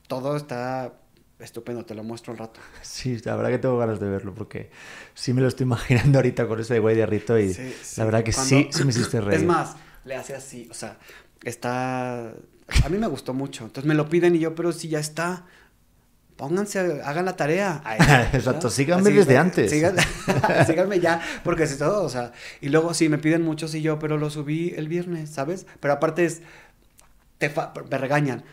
[0.09, 0.94] Todo está
[1.38, 2.59] estupendo, te lo muestro al rato.
[2.82, 4.70] Sí, la verdad que tengo ganas de verlo porque
[5.14, 7.94] sí me lo estoy imaginando ahorita con ese güey de Rito y Sí, sí.
[8.01, 9.38] la verdad que Cuando- sí, sí me hiciste reír.
[9.40, 10.99] Es más, le hace así, o sea,
[11.44, 12.30] está.
[12.84, 13.64] A mí me gustó mucho.
[13.64, 15.46] Entonces me lo piden y yo, pero si ya está.
[16.39, 17.82] Pónganse, hagan la tarea.
[18.32, 19.70] Exacto, síganme Así, desde antes.
[20.66, 22.32] síganme ya, porque es todo, o sea.
[22.62, 25.66] Y luego sí, me piden muchos y yo, pero lo subí el viernes, ¿sabes?
[25.80, 26.41] Pero aparte es.
[27.39, 28.45] Te fa- me regañan.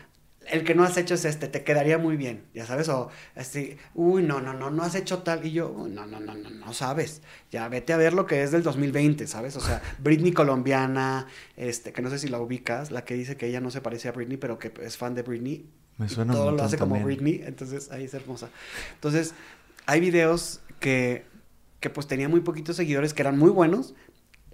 [0.48, 3.76] El que no has hecho es este, te quedaría muy bien, ya sabes, o así,
[3.96, 6.50] uy, no, no, no, no has hecho tal, y yo, "Uy, no, no, no, no,
[6.50, 7.20] no sabes,
[7.50, 9.56] ya vete a ver lo que es del 2020, ¿sabes?
[9.56, 11.26] O sea, Britney colombiana,
[11.56, 14.06] este, que no sé si la ubicas, la que dice que ella no se parece
[14.08, 15.68] a Britney, pero que es fan de Britney,
[15.98, 17.18] Me y suena un todo lo hace como también.
[17.18, 18.50] Britney, entonces ahí es hermosa.
[18.94, 19.34] Entonces,
[19.86, 21.24] hay videos que,
[21.80, 23.94] que pues tenía muy poquitos seguidores, que eran muy buenos,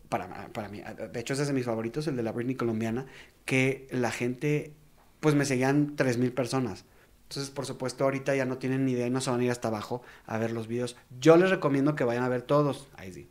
[0.09, 3.07] para, para mí, de hecho ese es de mis favoritos, el de la Britney colombiana,
[3.45, 4.75] que la gente,
[5.21, 6.85] pues me seguían 3.000 personas.
[7.33, 9.51] Entonces, por supuesto, ahorita ya no tienen ni idea y no se van a ir
[9.51, 10.97] hasta abajo a ver los videos.
[11.19, 12.89] Yo les recomiendo que vayan a ver todos.
[12.95, 13.27] Ahí sí.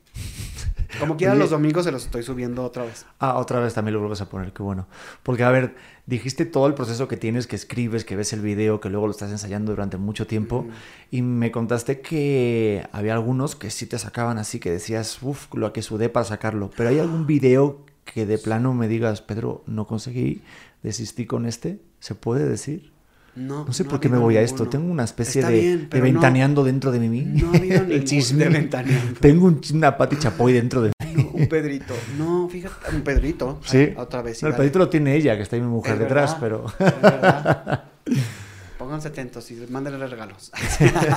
[1.00, 3.06] Como quieran, los domingos se los estoy subiendo otra vez.
[3.20, 4.88] Ah, otra vez también lo vuelves a poner, qué bueno.
[5.24, 5.76] Porque, a ver,
[6.06, 9.12] dijiste todo el proceso que tienes, que escribes, que ves el video, que luego lo
[9.12, 10.64] estás ensayando durante mucho tiempo.
[10.64, 10.70] Mm.
[11.12, 15.74] Y me contaste que había algunos que sí te sacaban así, que decías, uff, lo
[15.74, 16.72] que sudé para sacarlo.
[16.76, 20.42] Pero ¿hay algún video que de plano me digas, Pedro, no conseguí,
[20.84, 22.91] desistí con este, ¿se puede decir?
[23.36, 24.56] No, No sé no por qué me voy a ninguno.
[24.64, 24.70] esto.
[24.70, 27.22] Tengo una especie de, bien, de pero no- ventaneando dentro de mí.
[27.26, 28.44] No ha habido El chisme.
[28.46, 29.20] de ventaneando.
[29.20, 31.30] Tengo un, una Pati Chapoy dentro de mí.
[31.34, 31.94] Un Pedrito.
[32.18, 33.60] No, fíjate, un Pedrito.
[33.66, 33.78] Sí.
[33.78, 34.42] Ay, otra vez.
[34.44, 34.64] No, el dale.
[34.64, 36.88] pedito lo tiene ella, que está ahí mi mujer Es detrás, verdad, pero...
[36.88, 37.84] es verdad.
[38.78, 40.52] Pónganse atentos y mándenle regalos.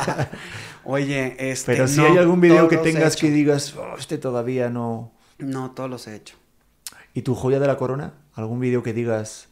[0.85, 1.73] Oye, este.
[1.73, 5.13] Pero si hay algún video que he tengas que digas, "Oh, este todavía no...
[5.39, 6.37] No, todos los he hecho.
[7.15, 8.13] ¿Y tu joya de la corona?
[8.35, 9.49] ¿Algún video que digas,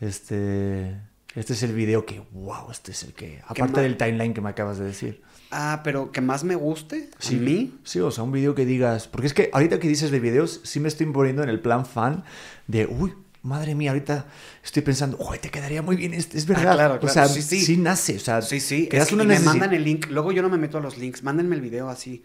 [0.00, 0.96] este...
[1.36, 3.40] Este es el video que, wow, este es el que...
[3.46, 5.22] Aparte del timeline que me acabas de decir.
[5.50, 7.10] Ah, pero que más me guste.
[7.24, 7.74] ¿A mí?
[7.84, 9.06] Sí, o sea, un video que digas...
[9.06, 11.84] Porque es que ahorita que dices de videos, sí me estoy poniendo en el plan
[11.84, 12.24] fan
[12.66, 13.12] de, uy,
[13.42, 14.26] madre mía, ahorita
[14.64, 16.72] estoy pensando, uy, te quedaría muy bien este, es verdad.
[16.72, 17.12] Ah, claro, O claro.
[17.12, 17.76] sea, Sí, sí, sí.
[17.76, 18.88] nace, o sea, Sí, sí.
[18.90, 20.06] es que una y me mandan el link.
[20.08, 21.22] Luego yo no me meto a los links.
[21.22, 22.22] Mándenme el video así.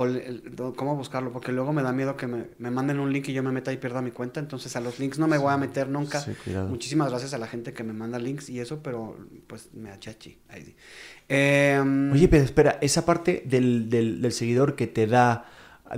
[0.00, 1.32] O el- cómo buscarlo.
[1.32, 3.72] Porque luego me da miedo que me, me manden un link y yo me meta
[3.72, 4.38] y pierda mi cuenta.
[4.40, 6.20] Entonces a los links no me voy a meter nunca.
[6.20, 6.32] Sí.
[6.68, 10.38] Muchísimas gracias a la gente que me manda links y eso, pero pues me achachi.
[10.48, 10.76] Ahí sí.
[11.28, 15.44] Em, Oye, pero espera, esa parte del, del- del seguidor que te da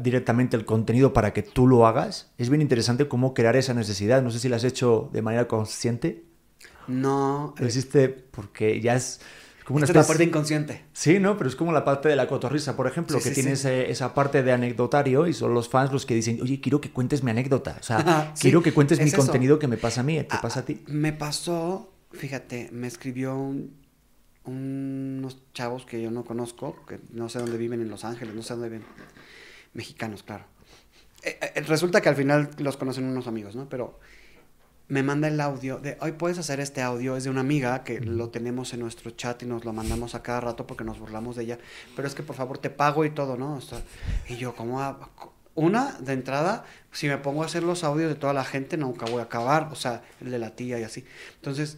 [0.00, 4.22] directamente el contenido para que tú lo hagas, es bien interesante cómo crear esa necesidad.
[4.22, 6.24] No sé si lo has hecho de manera consciente.
[6.88, 7.54] No.
[7.58, 9.20] Lo eh, hiciste porque ya es
[9.70, 10.84] como una esta es la parte inconsciente.
[10.92, 11.36] Sí, ¿no?
[11.38, 13.68] Pero es como la parte de la cotorrisa, por ejemplo, Sí, que sí, tiene sí.
[13.68, 16.90] ese- esa parte de anecdotario y son los fans los que dicen, oye, quiero que
[16.90, 17.76] cuentes mi anécdota.
[17.80, 19.16] O sea, quiero que cuentes mi eso.
[19.16, 20.82] contenido que me pasa a mí, te Ah, pasa a ti.
[20.88, 23.74] Me pasó, fíjate, me escribió un-
[24.44, 28.42] unos chavos que yo no conozco, que no sé dónde viven en Los Ángeles, no
[28.42, 28.84] sé dónde viven.
[29.74, 30.44] Mexicanos, claro.
[31.22, 33.68] Eh, eh, resulta que al final los conocen unos amigos, ¿no?
[33.68, 34.00] Pero
[34.90, 38.00] me manda el audio de, hoy puedes hacer este audio, es de una amiga que
[38.00, 41.36] lo tenemos en nuestro chat y nos lo mandamos a cada rato porque nos burlamos
[41.36, 41.58] de ella,
[41.96, 43.58] pero es que por favor te pago y todo, ¿no?
[44.28, 44.80] Y yo, ¿cómo?
[44.82, 44.98] ha-
[45.54, 49.06] Una, de entrada, si me pongo a hacer los audios de toda la gente, nunca
[49.06, 51.04] voy a acabar, o sea, el de la tía y así.
[51.36, 51.76] Entonces,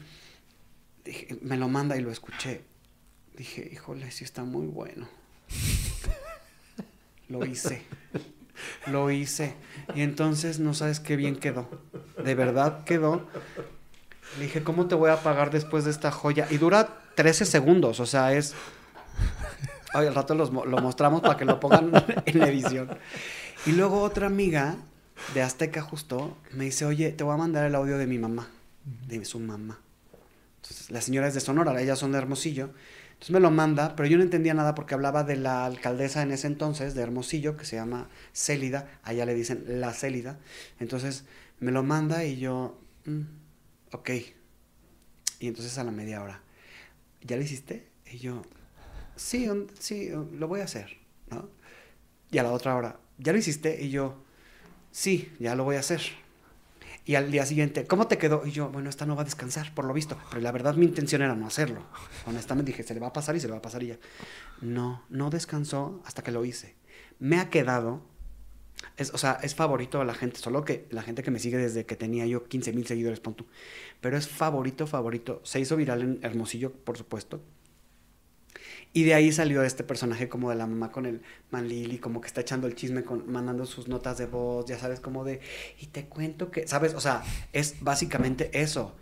[1.40, 2.62] me lo manda y lo escuché.
[3.36, 5.08] Dije, híjole, sí está muy bueno.
[7.28, 7.82] Lo hice.
[8.86, 9.54] Lo hice.
[9.94, 11.68] Y entonces no sabes qué bien quedó.
[12.22, 13.26] De verdad quedó.
[14.38, 16.46] Le dije, ¿cómo te voy a pagar después de esta joya?
[16.50, 18.54] Y dura 13 segundos, o sea, es...
[19.94, 21.92] Ay, al rato los lo mostramos para que lo pongan
[22.24, 22.88] en la edición.
[23.66, 24.76] Y luego otra amiga
[25.34, 28.48] de Azteca justo me dice, oye, te voy a mandar el audio de mi mamá,
[29.06, 29.78] de su mamá.
[30.56, 32.70] Entonces, la señora es de Sonora, ellas son de Hermosillo.
[33.22, 36.32] Entonces me lo manda, pero yo no entendía nada porque hablaba de la alcaldesa en
[36.32, 40.40] ese entonces, de Hermosillo, que se llama Célida, allá le dicen la Célida.
[40.80, 41.24] Entonces
[41.60, 43.20] me lo manda y yo, "Mm,
[43.92, 44.10] ok.
[45.38, 46.42] Y entonces a la media hora,
[47.20, 47.86] ¿ya lo hiciste?
[48.10, 48.42] Y yo,
[49.14, 49.48] sí,
[49.78, 50.96] sí, lo voy a hacer,
[51.30, 51.48] ¿no?
[52.32, 53.84] Y a la otra hora, ¿ya lo hiciste?
[53.84, 54.16] Y yo,
[54.90, 56.02] sí, ya lo voy a hacer.
[57.04, 58.46] Y al día siguiente, ¿cómo te quedó?
[58.46, 60.16] Y yo, bueno, esta no va a descansar, por lo visto.
[60.30, 61.82] Pero la verdad mi intención era no hacerlo.
[62.26, 63.98] Honestamente dije, se le va a pasar y se le va a pasar y ya.
[64.60, 66.76] No, no descansó hasta que lo hice.
[67.18, 68.02] Me ha quedado,
[68.96, 71.56] es, o sea, es favorito a la gente, solo que la gente que me sigue
[71.56, 73.46] desde que tenía yo 15 mil seguidores, pon tú.
[74.00, 75.40] Pero es favorito, favorito.
[75.42, 77.40] Se hizo viral en Hermosillo, por supuesto.
[78.94, 82.26] Y de ahí salió este personaje como de la mamá con el Manlili, como que
[82.26, 85.40] está echando el chisme, con, mandando sus notas de voz, ya sabes, como de,
[85.80, 86.94] y te cuento que, ¿sabes?
[86.94, 87.22] O sea,
[87.52, 88.94] es básicamente eso.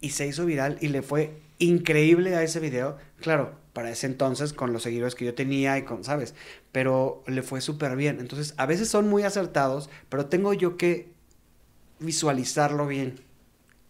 [0.00, 2.96] Y se hizo viral y le fue increíble a ese video.
[3.20, 6.34] Claro, para ese entonces, con los seguidores que yo tenía y con, ¿sabes?
[6.72, 8.20] Pero le fue súper bien.
[8.20, 11.12] Entonces, a veces son muy acertados, pero tengo yo que
[11.98, 13.20] visualizarlo bien.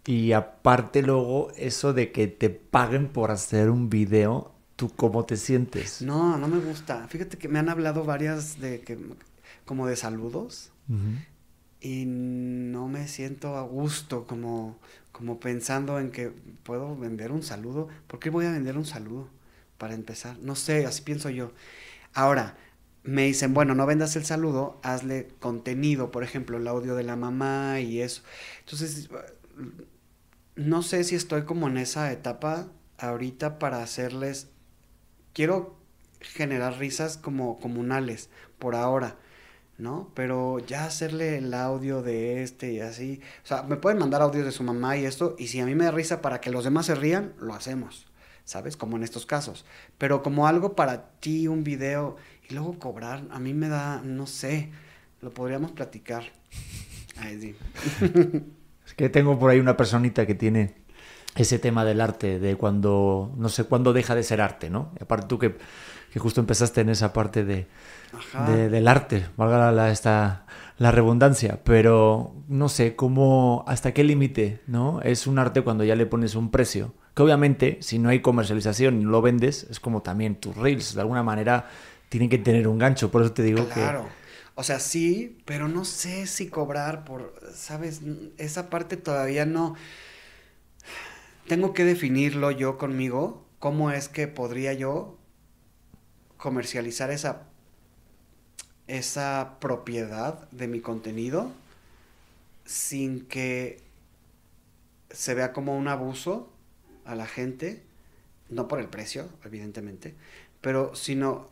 [0.06, 5.36] Y aparte luego, eso de que te paguen por hacer un video, ¿tú cómo te
[5.36, 6.02] sientes?
[6.02, 7.06] No, no me gusta.
[7.08, 8.98] Fíjate que me han hablado varias de que,
[9.64, 10.70] como de saludos.
[11.80, 14.78] Y no me siento a gusto como,
[15.12, 17.88] como pensando en que puedo vender un saludo.
[18.06, 19.28] ¿Por qué voy a vender un saludo?
[19.78, 20.38] Para empezar.
[20.40, 21.52] No sé, así pienso yo.
[22.12, 22.56] Ahora,
[23.02, 27.16] me dicen, bueno, no vendas el saludo, hazle contenido, por ejemplo, el audio de la
[27.16, 28.22] mamá y eso.
[28.60, 29.10] Entonces,
[30.56, 32.68] no sé si estoy como en esa etapa
[32.98, 34.48] ahorita para hacerles...
[35.34, 35.76] Quiero
[36.20, 39.18] generar risas como comunales por ahora.
[39.78, 40.10] ¿no?
[40.14, 43.20] Pero ya hacerle el audio de este y así.
[43.42, 45.74] O sea, me pueden mandar audios de su mamá y esto, y si a mí
[45.74, 48.06] me da risa para que los demás se rían, lo hacemos,
[48.44, 48.76] ¿sabes?
[48.76, 49.64] Como en estos casos.
[49.98, 52.16] Pero como algo para ti, un video,
[52.48, 54.70] y luego cobrar, a mí me da, no sé,
[55.20, 56.24] lo podríamos platicar.
[57.16, 57.56] Ay, sí.
[58.86, 60.74] Es que tengo por ahí una personita que tiene
[61.36, 64.92] ese tema del arte, de cuando, no sé, cuándo deja de ser arte, ¿no?
[65.00, 65.56] Aparte tú que,
[66.12, 67.66] que justo empezaste en esa parte de,
[68.46, 70.46] de, del arte, valga la, esta,
[70.78, 75.00] la redundancia, pero no sé cómo, hasta qué límite, ¿no?
[75.02, 79.00] Es un arte cuando ya le pones un precio, que obviamente si no hay comercialización
[79.00, 81.68] y no lo vendes, es como también tus reels, de alguna manera
[82.08, 83.74] tienen que tener un gancho, por eso te digo que...
[83.74, 84.06] Claro.
[84.56, 88.02] O sea, sí, pero no sé si cobrar por, ¿sabes?
[88.38, 89.74] Esa parte todavía no...
[91.48, 95.18] Tengo que definirlo yo conmigo, cómo es que podría yo
[96.38, 97.48] comercializar esa
[98.86, 101.50] esa propiedad de mi contenido
[102.64, 103.80] sin que
[105.10, 106.50] se vea como un abuso
[107.04, 107.82] a la gente,
[108.48, 110.14] no por el precio, evidentemente,
[110.60, 111.48] pero sino,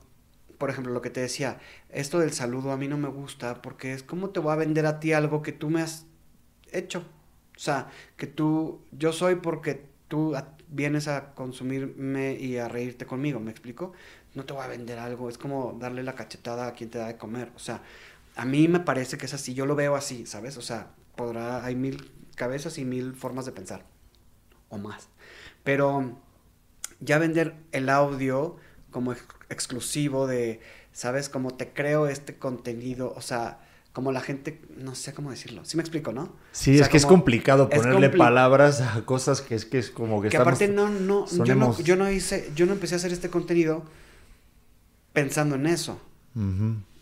[0.58, 3.92] por ejemplo, lo que te decía, esto del saludo a mí no me gusta porque
[3.92, 6.06] es como te voy a vender a ti algo que tú me has
[6.72, 7.04] hecho.
[7.62, 7.86] O sea,
[8.16, 10.34] que tú, yo soy porque tú
[10.66, 13.92] vienes a consumirme y a reírte conmigo, ¿me explico?
[14.34, 17.06] no te voy a vender algo, es como darle la cachetada a quien te da
[17.06, 17.52] de comer.
[17.54, 17.82] O sea,
[18.34, 20.56] a mí me parece que es así, yo lo veo así, ¿sabes?
[20.56, 23.84] O sea, podrá, hay mil cabezas y mil formas de pensar,
[24.70, 25.08] o más.
[25.62, 26.18] Pero
[26.98, 28.56] ya vender el audio
[28.90, 29.12] como
[29.50, 30.60] exclusivo de,
[30.92, 31.28] ¿sabes?
[31.28, 33.60] Como te creo este contenido, o sea,
[33.92, 35.64] como la gente, no sé cómo decirlo.
[35.64, 36.32] Sí me explico, ¿no?
[36.52, 40.30] Sí, es que es complicado ponerle palabras a cosas que es que es como que,
[40.30, 43.28] que aparte no, no, yo no, yo no hice, yo no empecé a hacer este
[43.28, 43.84] contenido
[45.12, 46.00] pensando en eso.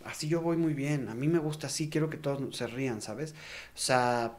[0.03, 3.01] Así yo voy muy bien, a mí me gusta así, quiero que todos se rían,
[3.01, 3.33] ¿sabes?
[3.75, 4.33] O sea,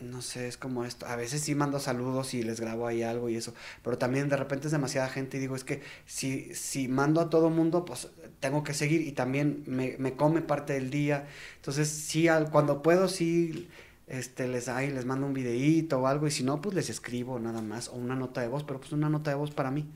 [0.00, 1.06] no sé, es como esto.
[1.06, 4.36] A veces sí mando saludos y les grabo ahí algo y eso, pero también de
[4.36, 8.08] repente es demasiada gente y digo, es que si, si mando a todo mundo, pues
[8.40, 11.26] tengo que seguir y también me, me come parte del día.
[11.56, 13.68] Entonces, sí, al, cuando puedo, sí
[14.08, 17.38] este, les, ay, les mando un videíto o algo y si no, pues les escribo
[17.38, 19.86] nada más o una nota de voz, pero pues una nota de voz para mí.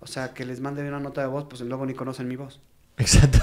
[0.00, 2.60] O sea, que les mande una nota de voz, pues luego ni conocen mi voz.
[2.96, 3.38] Exacto.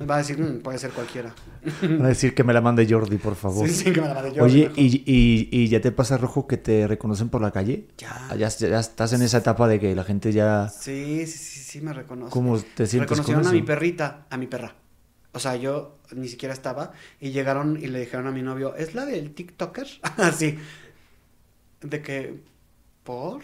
[0.08, 1.34] Va a decir, mm, puede ser cualquiera.
[1.82, 3.68] Va a decir que me la mande Jordi, por favor.
[3.68, 4.40] Sí, sí, que me la mande Jordi.
[4.40, 7.88] Oye, ¿y, y, y ya te pasa rojo que te reconocen por la calle?
[7.98, 8.28] Ya.
[8.36, 8.48] ya.
[8.48, 8.78] ya.
[8.78, 10.68] estás en esa etapa de que la gente ya.
[10.68, 12.32] Sí, sí, sí, sí me reconoce.
[12.32, 13.10] ¿Cómo te sientes?
[13.10, 14.76] Reconocieron a mi perrita, a mi perra.
[15.32, 18.94] O sea, yo ni siquiera estaba y llegaron y le dijeron a mi novio, ¿es
[18.94, 19.86] la del TikToker?
[20.16, 20.58] Así.
[21.80, 22.40] de que,
[23.04, 23.42] ¿por?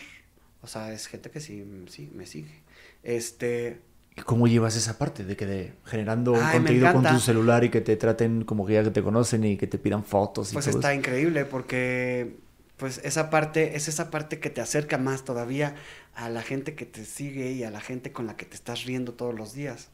[0.62, 2.62] O sea, es gente que sí, sí me sigue.
[3.03, 3.81] Este.
[4.17, 7.71] ¿Y cómo llevas esa parte de que de generando un contenido con tu celular y
[7.71, 10.55] que te traten como que ya que te conocen y que te pidan fotos y
[10.55, 12.37] Pues está increíble porque
[12.77, 15.75] pues esa parte es esa parte que te acerca más todavía
[16.15, 18.85] a la gente que te sigue y a la gente con la que te estás
[18.85, 19.91] riendo todos los días.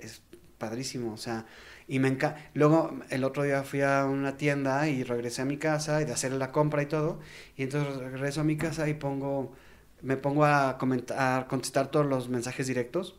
[0.00, 0.22] Es
[0.58, 1.46] padrísimo, o sea,
[1.86, 2.50] y me encanta.
[2.54, 6.12] Luego el otro día fui a una tienda y regresé a mi casa y de
[6.12, 7.20] hacer la compra y todo,
[7.56, 9.52] y entonces regreso a mi casa y pongo
[10.02, 13.18] me pongo a, comentar, a contestar todos los mensajes directos.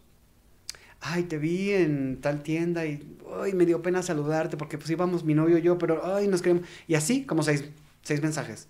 [0.99, 5.23] Ay, te vi en tal tienda y ay, me dio pena saludarte porque pues íbamos
[5.23, 6.67] mi novio y yo, pero ay, nos queremos.
[6.87, 7.65] Y así, como seis,
[8.01, 8.67] seis mensajes.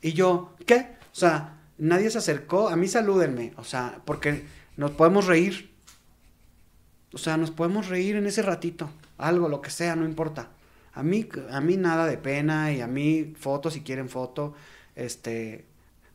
[0.00, 0.96] Y yo, ¿qué?
[1.12, 4.44] O sea, nadie se acercó, a mí salúdenme, o sea, porque
[4.76, 5.70] nos podemos reír.
[7.12, 10.50] O sea, nos podemos reír en ese ratito, algo, lo que sea, no importa.
[10.92, 14.54] A mí, a mí nada de pena y a mí fotos si quieren foto,
[14.94, 15.64] este,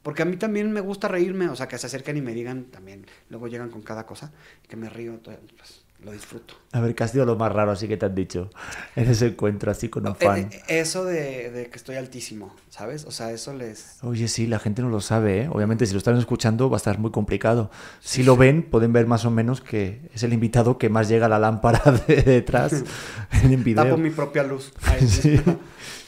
[0.03, 2.65] porque a mí también me gusta reírme, o sea, que se acerquen y me digan
[2.65, 4.31] también, luego llegan con cada cosa,
[4.67, 5.19] que me río,
[5.57, 6.55] pues lo disfruto.
[6.71, 8.49] A ver, ¿qué ha sido lo más raro así que te han dicho
[8.95, 10.49] en ese encuentro así con un fan?
[10.51, 13.05] Eh, eso de, que estoy altísimo, ¿sabes?
[13.05, 13.97] O sea, eso les...
[14.01, 15.49] Oye, sí, la gente no lo sabe, ¿eh?
[15.51, 17.69] Obviamente si lo están escuchando va a estar muy complicado.
[17.99, 21.27] Si lo ven, pueden ver más o menos que es el invitado que más llega
[21.27, 22.83] a la lámpara de detrás
[23.43, 23.83] en el video.
[23.83, 24.73] Tapo mi propia luz.
[25.05, 25.39] sí.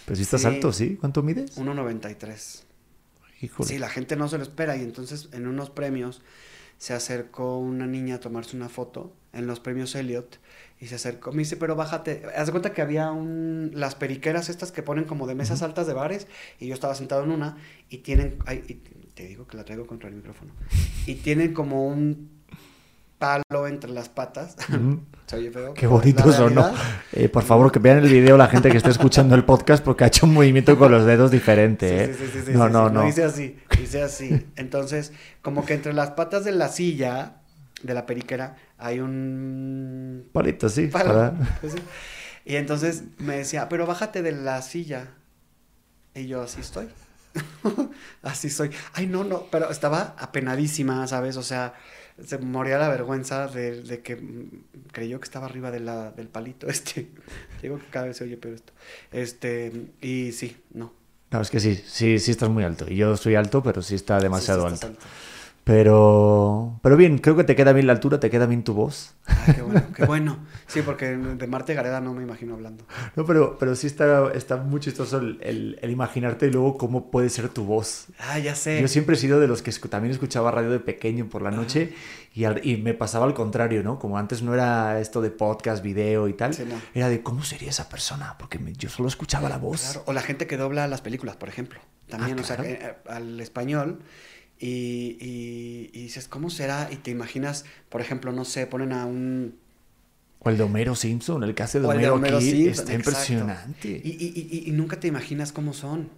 [0.06, 0.98] Pero si estás alto, ¿sí?
[1.00, 1.58] ¿Cuánto mides?
[1.58, 2.64] 1,93.
[3.64, 4.76] Sí, la gente no se lo espera.
[4.78, 6.22] Y entonces en unos premios
[6.78, 10.40] se acercó una niña a tomarse una foto en los premios Elliot
[10.80, 14.50] y se acercó, me dice, pero bájate, haz de cuenta que había un, las periqueras
[14.50, 16.28] estas que ponen como de mesas altas de bares
[16.60, 17.58] y yo estaba sentado en una
[17.90, 18.38] y tienen,
[19.14, 20.52] te digo que la traigo contra el micrófono,
[21.06, 22.43] y tienen como un
[23.24, 24.58] palo entre las patas.
[25.76, 26.74] Qué bonito sonó.
[27.14, 30.04] Eh, por favor, que vean el video la gente que esté escuchando el podcast porque
[30.04, 32.14] ha hecho un movimiento con los dedos diferente.
[32.14, 33.04] Sí, sí, sí, no, no, no.
[33.04, 34.46] Dice así, dice así.
[34.58, 37.38] Entonces, como que entre las patas de la silla,
[37.82, 40.30] de la periquera, hay un...
[40.34, 40.92] Palito, sí.
[42.44, 45.08] Y entonces me decía, pero bájate de la silla.
[46.14, 46.90] Y yo, así estoy.
[48.22, 48.72] así soy.
[48.94, 51.38] Ay, no, no, pero estaba apenadísima, ¿sabes?
[51.38, 51.74] O sea
[52.22, 54.18] se moría la vergüenza de, que
[54.92, 57.10] creyó que estaba arriba de la, del palito este.
[57.62, 58.74] Digo que cada vez se oye pero esto.
[59.12, 60.94] Este, y sí, no.
[61.32, 62.86] No, es que sí, sí, sí estás muy alto.
[62.88, 65.06] Y yo soy alto, pero sí está demasiado Sí, sí, estás alto.
[65.66, 69.14] Pero, pero bien, creo que te queda bien la altura, te queda bien tu voz.
[69.28, 70.38] Ah, qué bueno, qué bueno.
[70.68, 72.86] Sí, porque de Marte Gareda no me imagino hablando.
[73.16, 77.30] No, pero, pero sí está, está muy chistoso el, el- el imaginarte luego cómo puede
[77.30, 78.08] ser tu voz.
[78.20, 78.82] Ah, ya sé.
[78.82, 81.52] Yo siempre he sido de los que escu- también escuchaba radio de pequeño por la
[81.52, 81.94] noche
[82.34, 84.00] y, al- y me pasaba al contrario, ¿no?
[84.00, 86.76] Como antes no era esto de podcast, video y tal, Sí, no.
[86.94, 89.82] era de cómo sería esa persona, porque me- yo solo escuchaba la voz.
[89.82, 91.80] Claro, o la gente que dobla las películas, por ejemplo.
[92.10, 92.70] También, Ah, o sea, claro.
[92.72, 94.00] eh, al español.
[94.66, 96.88] Y, y- y dices, ¿cómo será?
[96.92, 99.56] Y te imaginas, por ejemplo, no sé, ponen a un...
[100.40, 102.94] O el de Homero Simpson, el que hace de Homero, aquí, Simpson, está exacto.
[102.94, 104.02] impresionante.
[104.04, 106.10] Y- y nunca te imaginas cómo son.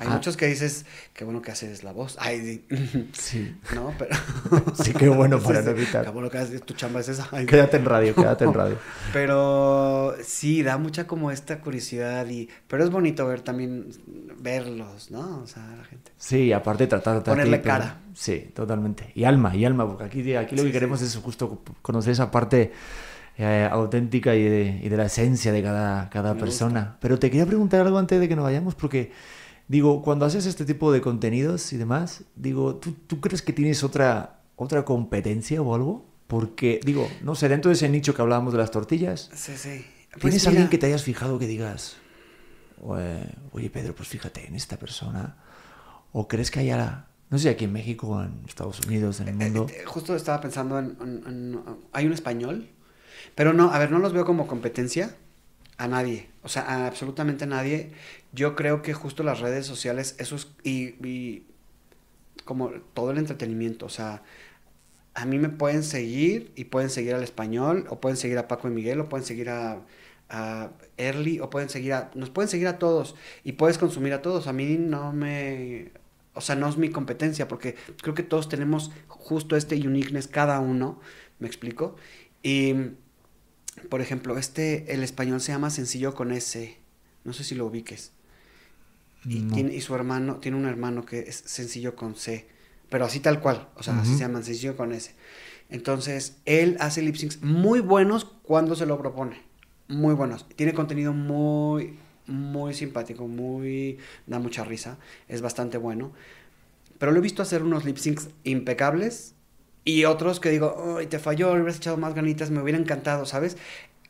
[0.00, 0.14] Hay Ah.
[0.14, 2.16] muchos que dices, qué bueno que haces la voz.
[2.18, 3.08] Ay, sí.
[3.12, 3.56] Sí.
[3.76, 4.16] no, pero...
[4.82, 6.04] Sí, qué bueno para no evitar.
[6.04, 7.28] Qué bueno que haces, tu chamba es esa.
[7.30, 8.76] Ay, Quédate en radio, quédate en radio.
[9.12, 12.48] Pero sí, da mucha como esta curiosidad y...
[12.66, 13.86] Pero es bonito ver también,
[14.40, 15.40] verlos, ¿no?
[15.42, 16.10] O sea, la gente.
[16.18, 18.00] Sí, aparte tratar de Ponerle cara.
[18.14, 19.12] Sí, totalmente.
[19.14, 21.06] Y alma, y alma, porque aquí, aquí lo Sí, que queremos sí.
[21.06, 22.72] es justo conocer esa parte
[23.38, 26.96] eh, auténtica y de, y de la esencia de cada, cada Me persona.
[27.00, 29.12] Pero te quería preguntar algo antes de que nos vayamos, porque
[29.74, 33.82] digo, cuando haces este tipo de contenidos y demás, digo, ¿tú, tú crees que tienes
[33.82, 36.06] otra, otra competencia o algo?
[36.28, 39.84] Porque, digo, no sé, dentro de ese nicho que hablábamos de las tortillas, Sí, sí.
[40.12, 41.96] Pues ¿tienes mira, alguien que te hayas fijado que digas,
[43.52, 45.36] "Oye, Pedro, pues fíjate en esta persona?
[46.12, 49.66] ¿O crees que haya, no sé, aquí en México en Estados Unidos, en el mundo?
[49.70, 51.60] Eh, eh, justo estaba pensando en, en- en-
[51.92, 52.68] Hay un español,
[53.34, 55.16] pero no, a ver, no los veo como competencia
[55.78, 57.90] a nadie, o sea, a absolutamente nadie.
[58.32, 61.44] Yo creo que justo las redes sociales, eso es, y,
[62.44, 64.22] como todo el entretenimiento, o sea,
[65.14, 68.68] a mí me pueden seguir y pueden seguir al español, o pueden seguir a Paco
[68.68, 69.80] y Miguel, o pueden seguir a,
[70.28, 74.22] a Early, o pueden seguir a, nos pueden seguir a todos, y puedes consumir a
[74.22, 74.46] todos.
[74.46, 75.92] A mí no me,
[76.34, 80.60] o sea, no es mi competencia, porque creo que todos tenemos justo este uniqueness cada
[80.60, 81.00] uno,
[81.38, 81.96] ¿me explico?
[82.42, 82.74] Y,
[83.88, 86.76] por ejemplo, este, el español se llama Sencillo con S,
[87.24, 88.12] no sé si lo ubiques.
[89.26, 89.54] Y, No.
[89.54, 92.46] tiene- y su hermano, tiene un hermano que es sencillo con C,
[92.90, 95.12] pero así tal cual, o sea, así se llaman sencillo con S.
[95.70, 99.40] Entonces, él hace lip syncs muy buenos cuando se lo propone,
[99.88, 100.46] muy buenos.
[100.56, 106.12] Tiene contenido muy, muy simpático, muy, da mucha risa, es bastante bueno.
[106.98, 109.33] Pero lo he visto hacer unos lip syncs impecables
[109.84, 113.56] y otros que digo, ay, te falló, hubieras echado más ganitas, me hubiera encantado, ¿sabes?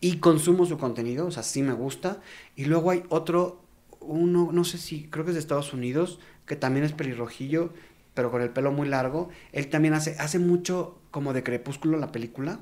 [0.01, 2.21] Y consumo su contenido, o sea, sí me gusta.
[2.55, 3.63] Y luego hay otro,
[4.01, 7.73] uno, no sé si, creo que es de Estados Unidos, que también es pelirrojillo,
[8.15, 9.31] pero con el pelo muy largo.
[9.53, 12.61] Él también hace, hace mucho como de crepúsculo la película.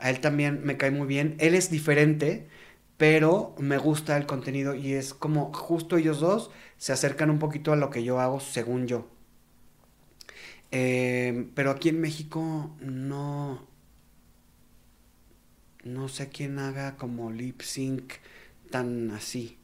[0.00, 1.36] A él también me cae muy bien.
[1.38, 2.48] Él es diferente,
[2.96, 7.72] pero me gusta el contenido y es como justo ellos dos se acercan un poquito
[7.72, 9.06] a lo que yo hago según yo.
[10.72, 13.66] Eh, pero aquí en México no...
[15.84, 18.14] No sé quién haga como lip sync
[18.70, 19.58] tan así.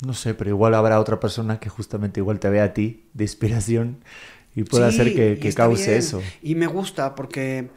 [0.00, 3.24] No sé, pero igual habrá otra persona que justamente igual te vea a ti de
[3.24, 4.04] inspiración
[4.54, 5.96] y pueda Sí, hacer que, que cause bien.
[5.96, 6.34] eso.
[6.42, 7.70] Y me gusta porque,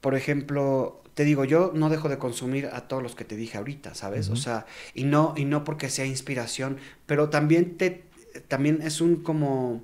[0.00, 3.58] por ejemplo, te digo, yo no dejo de consumir a todos los que te dije
[3.58, 4.30] ahorita, ¿sabes?
[4.30, 8.04] O sea, y no, y no porque sea inspiración, pero también te,
[8.48, 9.82] también es un como,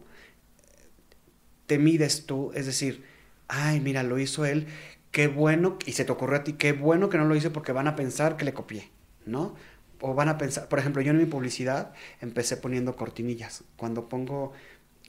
[1.67, 3.05] te mides tú, es decir,
[3.49, 4.67] ay, mira, lo hizo él,
[5.11, 7.73] qué bueno, y se te ocurrió a ti, qué bueno que no lo hice porque
[7.73, 8.91] van a pensar que le copié,
[9.25, 9.55] ¿no?
[10.01, 13.65] O van a pensar, por ejemplo, yo en mi publicidad empecé poniendo cortinillas.
[13.77, 14.53] Cuando pongo,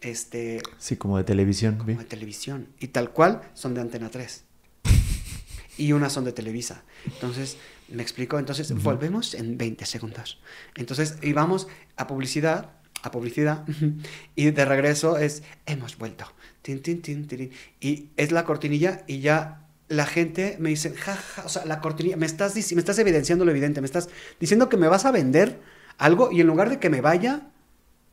[0.02, 1.78] este, Sí, como de televisión.
[1.80, 1.94] ¿vi?
[1.94, 2.70] como de televisión.
[2.80, 4.46] Y tal cual son de Antena 3.
[5.78, 6.84] y unas son de Televisa.
[7.06, 7.58] Entonces,
[7.90, 8.40] ¿me explico?
[8.40, 10.40] Entonces, volvemos en 20 segundos.
[10.76, 12.72] Entonces, y vamos a publicidad,
[13.04, 13.66] a publicidad,
[14.36, 16.26] y de regreso es, hemos vuelto.
[16.62, 17.52] Tin, tin.
[17.80, 21.80] Y es la cortinilla y ya la gente me dice, ja, ja, o sea, la
[21.80, 25.12] cortinilla, me estás, me estás evidenciando lo evidente, me estás diciendo que me vas a
[25.12, 25.62] vender
[25.98, 27.52] algo y en lugar de que me vaya,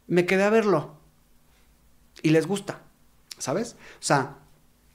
[0.07, 1.01] me quedé a verlo
[2.23, 2.83] y les gusta,
[3.39, 3.77] ¿sabes?
[3.95, 4.39] O sea,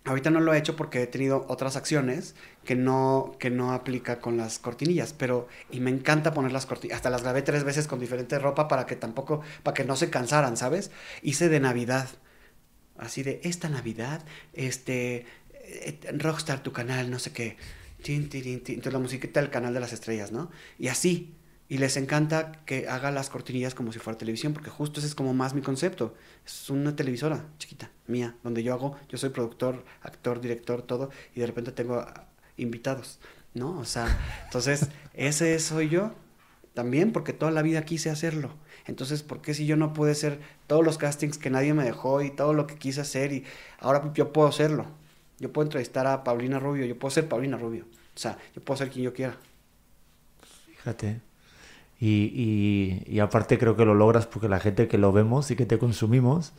[0.05, 2.35] ahorita no lo he hecho porque he tenido otras acciones
[2.65, 6.97] que no, que no aplica con las cortinillas, pero, y me encanta poner las cortinillas,
[6.97, 10.09] hasta las grabé tres veces con diferente ropa para que tampoco, para que no se
[10.09, 10.91] cansaran, ¿sabes?
[11.21, 12.07] Hice de Navidad,
[12.97, 14.23] así de, esta Navidad,
[14.53, 17.57] este, eh, Rockstar, tu canal, no sé qué,
[18.01, 18.75] tin, tirin, tin.
[18.75, 20.49] entonces la musiquita del canal de las estrellas, ¿no?
[20.77, 21.35] Y así,
[21.69, 25.15] y les encanta que haga las cortinillas como si fuera televisión, porque justo ese es
[25.15, 26.15] como más mi concepto.
[26.43, 31.39] Es una televisora chiquita, mía, donde yo hago, yo soy productor, actor, director, todo, y
[31.39, 32.03] de repente tengo
[32.57, 33.19] invitados,
[33.53, 33.77] ¿no?
[33.77, 34.07] O sea,
[34.45, 36.11] entonces, ese soy yo
[36.73, 38.49] también, porque toda la vida quise hacerlo.
[38.87, 42.23] Entonces, ¿por qué si yo no pude ser todos los castings que nadie me dejó
[42.23, 43.43] y todo lo que quise hacer y
[43.79, 44.87] ahora yo puedo hacerlo?
[45.37, 47.85] Yo puedo entrevistar a Paulina Rubio, yo puedo ser Paulina Rubio.
[48.15, 49.37] O sea, yo puedo ser quien yo quiera.
[50.65, 51.28] Fíjate.
[52.01, 55.65] Y, y, aparte creo que lo logras porque la gente que lo vemos y que
[55.65, 56.53] te consumimos,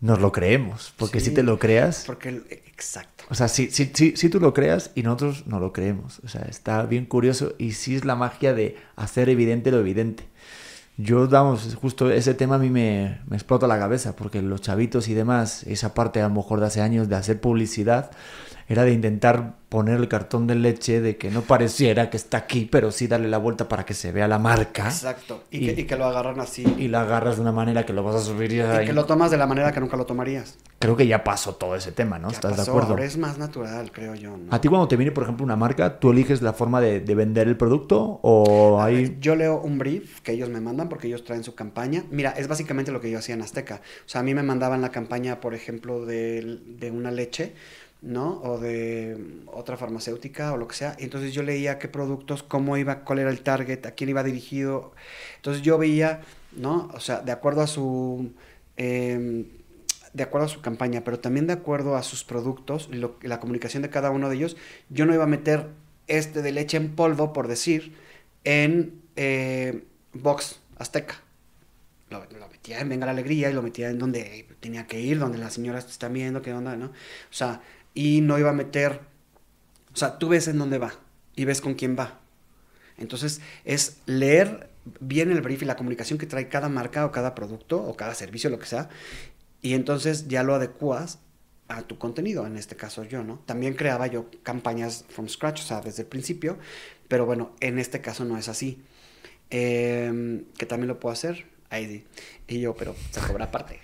[0.00, 0.92] nos lo creemos.
[0.98, 2.04] Porque si te lo creas...
[2.06, 3.24] Porque, exacto.
[3.30, 6.20] O sea, si, si, si, si, tú lo creas y nosotros no lo creemos.
[6.22, 10.28] O sea, está bien curioso y sí es la magia de hacer evidente lo evidente.
[10.98, 15.08] Yo, vamos, justo ese tema a mí me, me explota la cabeza porque los chavitos
[15.08, 18.10] y demás, esa parte a lo mejor de hace años de hacer publicidad,
[18.68, 22.68] era de intentar poner el cartón de leche de que no pareciera que está aquí,
[22.70, 24.84] pero sí darle la vuelta para que se vea la marca.
[24.88, 25.44] Exacto.
[25.50, 26.64] Y, que, lo agarran así.
[26.78, 29.04] Y lo agarras de una manera que lo vas a subir y, y que lo
[29.04, 30.56] tomas de la manera que nunca lo tomarías.
[30.78, 32.30] Creo que ya pasó todo ese tema, ¿no?
[32.30, 32.90] ¿Estás de acuerdo?
[32.90, 34.38] Ahora es más natural, creo yo.
[34.50, 37.48] A ti cuando te viene, por ejemplo, una marca, ¿tú eliges la forma de, vender
[37.48, 39.16] el producto o hay...?
[39.20, 42.04] yo leo un brief que ellos me mandan porque ellos traen su campaña.
[42.10, 43.80] Mira, es básicamente lo que yo hacía en Azteca.
[44.06, 47.54] O sea, a mí me mandaban la campaña, por ejemplo, de, de una leche
[48.00, 48.40] ¿no?
[48.42, 50.96] O de otra farmacéutica o lo que sea.
[50.98, 54.92] entonces yo leía qué productos, cómo iba, cuál era el target, a quién iba dirigido.
[55.36, 56.22] Entonces yo veía,
[56.52, 56.90] ¿no?
[56.94, 58.32] O sea, de acuerdo a su...
[58.76, 59.46] Em,
[60.14, 62.88] de acuerdo a su campaña, pero también de acuerdo a sus productos,
[63.22, 64.56] la comunicación de cada uno de ellos,
[64.88, 65.68] yo no iba a meter
[66.08, 67.94] este de leche en polvo, por decir,
[68.44, 71.22] en eh, Box Azteca.
[72.10, 75.38] Lo, metía en Venga la Alegría y lo metía en donde tenía que ir, donde
[75.38, 76.86] las señoras están viendo, qué onda, ¿no?
[76.86, 76.92] O
[77.30, 77.60] sea,
[77.98, 79.00] y no iba a meter,
[79.92, 80.94] o sea, tú ves en dónde va
[81.34, 82.20] y ves con quién va.
[82.96, 84.70] Entonces es leer
[85.00, 88.14] bien el brief y la comunicación que trae cada marca o cada producto o cada
[88.14, 88.88] servicio, lo que sea,
[89.62, 91.18] y entonces ya lo adecuas
[91.66, 93.40] a tu contenido, en este caso yo, ¿no?
[93.46, 96.56] También creaba yo campañas from scratch, o sea, desde el principio,
[97.08, 98.80] pero bueno, en este caso no es así.
[99.50, 102.06] Em, que también lo puedo hacer, ahí
[102.46, 103.80] Y yo, pero se cobra aparte.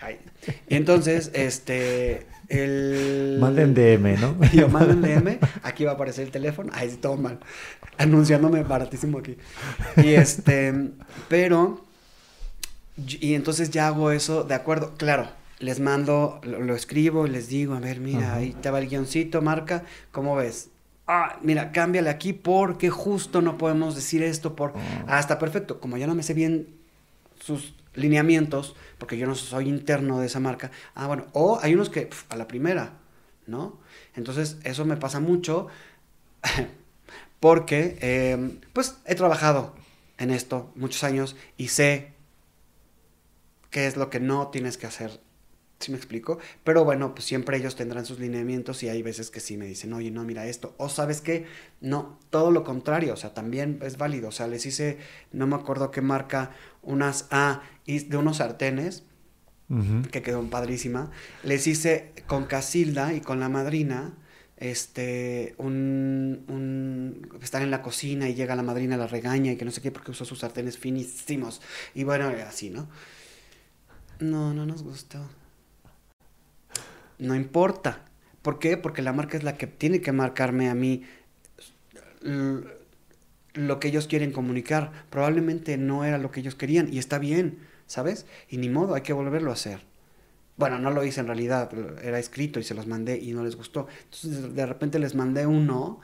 [0.68, 3.38] Y entonces, este, el...
[3.40, 4.36] Manden DM, ¿no?
[4.52, 6.72] yo, manden DM, aquí va a aparecer el teléfono.
[6.74, 7.38] Ahí sí, todo mal.
[7.98, 9.36] Anunciándome baratísimo aquí.
[9.96, 10.72] Y este,
[11.28, 11.84] pero...
[12.96, 15.28] Y entonces ya hago eso, de acuerdo, claro,
[15.58, 19.42] les mando, lo, escribo y les digo, a ver, mira, ahí te va el guioncito,
[19.42, 19.82] marca,
[20.12, 20.68] ¿cómo ves?
[21.08, 24.74] Ah, mira, cámbiale aquí porque justo no podemos decir esto por...
[25.06, 25.80] Ah, está perfecto.
[25.80, 26.68] Como ya no me sé bien
[27.44, 30.70] sus lineamientos, porque yo no soy interno de esa marca.
[30.94, 32.94] Ah, bueno, o hay unos que a la primera,
[33.46, 33.78] ¿no?
[34.16, 35.68] Entonces, eso me pasa mucho
[37.40, 39.74] porque, em, pues, he trabajado
[40.16, 42.14] en esto muchos años y sé
[43.70, 45.20] qué es lo que no tienes que hacer
[45.80, 46.38] ¿Sí me explico?
[46.62, 49.92] Pero bueno, pues siempre ellos tendrán sus lineamientos y hay veces que sí me dicen,
[49.92, 50.74] oye, no, mira esto.
[50.78, 51.46] O sabes qué,
[51.80, 54.28] no, todo lo contrario, o sea, también es válido.
[54.28, 54.98] O sea, les hice,
[55.32, 56.52] no me acuerdo qué marca,
[56.82, 59.04] unas A, de unos sartenes,
[60.12, 61.10] que quedó padrísima.
[61.42, 64.14] Les hice con Casilda y con la madrina,
[64.56, 69.64] este, un, un, están en la cocina y llega la madrina, la regaña y que
[69.64, 71.60] no sé qué porque usó sus sartenes finísimos.
[71.94, 72.88] Y bueno, así, ¿no?
[74.20, 75.28] No, no nos gustó
[77.18, 78.04] no importa.
[78.42, 78.76] ¿Por qué?
[78.76, 81.04] Porque la marca es la que tiene que marcarme a mí
[83.54, 84.92] lo que ellos quieren comunicar.
[85.10, 88.26] Probablemente no era lo que ellos querían y está bien, ¿sabes?
[88.48, 89.80] Y ni modo, hay que volverlo a hacer.
[90.56, 91.70] Bueno, no lo hice en realidad,
[92.02, 93.88] era escrito y se los mandé y no les gustó.
[94.04, 96.00] Entonces de repente les mandé uno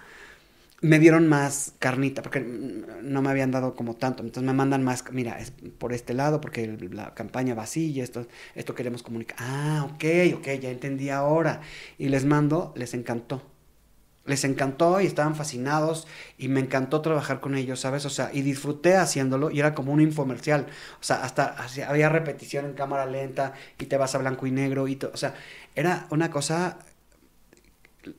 [0.82, 4.22] me dieron más carnita, porque no me habían dado como tanto.
[4.22, 8.74] Entonces me mandan más, mira, es por este lado, porque la campaña va esto, esto
[8.74, 9.36] queremos comunicar.
[9.40, 10.04] Ah, ok,
[10.36, 11.60] ok, ya entendí ahora.
[11.98, 13.42] Y les mando, les encantó.
[14.26, 16.06] Les encantó y estaban fascinados
[16.38, 18.04] y me encantó trabajar con ellos, ¿sabes?
[18.04, 20.66] O sea, y disfruté haciéndolo y era como un infomercial.
[21.00, 21.56] O sea, hasta,
[21.88, 25.10] había repetición en cámara lenta y te vas a blanco y negro y todo.
[25.14, 25.34] O sea,
[25.74, 26.78] era una cosa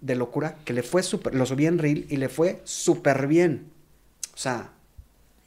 [0.01, 3.71] de locura que le fue súper, lo subí en Reel y le fue súper bien.
[4.33, 4.71] O sea...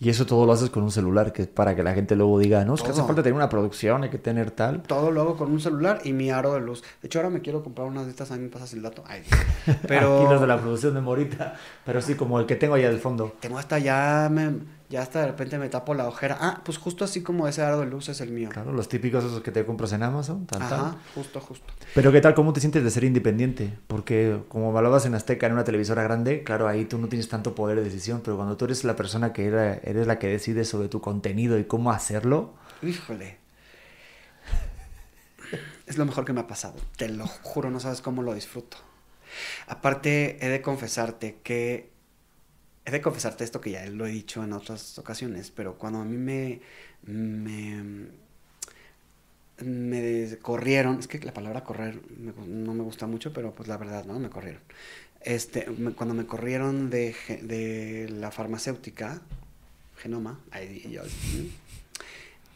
[0.00, 2.38] Y eso todo lo haces con un celular, que es para que la gente luego
[2.38, 4.82] diga, no, es que hace falta tener una producción, hay que tener tal.
[4.82, 6.82] Todo lo hago con un celular y mi aro de luz.
[7.00, 9.04] De hecho, ahora me quiero comprar una de estas, a mí me pasas el dato.
[9.06, 9.22] Ay,
[9.86, 10.18] pero...
[10.18, 11.54] Aquí los de la producción de Morita,
[11.86, 13.34] pero sí, como el que tengo allá del fondo.
[13.38, 14.54] Tengo hasta ya, me,
[14.94, 16.38] ya hasta de repente me tapo la ojera.
[16.40, 18.48] Ah, pues justo así como ese aro de luz es el mío.
[18.52, 21.66] Claro, los típicos esos que te compras en Amazon, Ajá, justo, justo.
[21.96, 22.34] Pero ¿qué tal?
[22.34, 23.76] ¿Cómo te sientes de ser independiente?
[23.88, 27.56] Porque como hablabas en Azteca, en una televisora grande, claro, ahí tú no tienes tanto
[27.56, 30.86] poder de decisión, pero cuando tú eres la persona que eres la que decide sobre
[30.88, 32.54] tu contenido y cómo hacerlo...
[32.80, 33.38] Híjole.
[35.86, 38.76] Es lo mejor que me ha pasado, te lo juro, no sabes cómo lo disfruto.
[39.66, 41.93] Aparte, he de confesarte que
[42.84, 46.04] he de confesarte esto que ya lo he dicho en otras ocasiones, pero cuando a
[46.04, 46.60] mí me,
[47.02, 48.08] me,
[49.62, 54.04] me corrieron, es que la palabra correr no me gusta mucho, pero pues la verdad,
[54.04, 54.18] ¿no?
[54.18, 54.60] Me corrieron.
[55.20, 55.64] Este,
[55.96, 59.22] cuando me corrieron de, de la farmacéutica,
[59.96, 60.38] Genoma,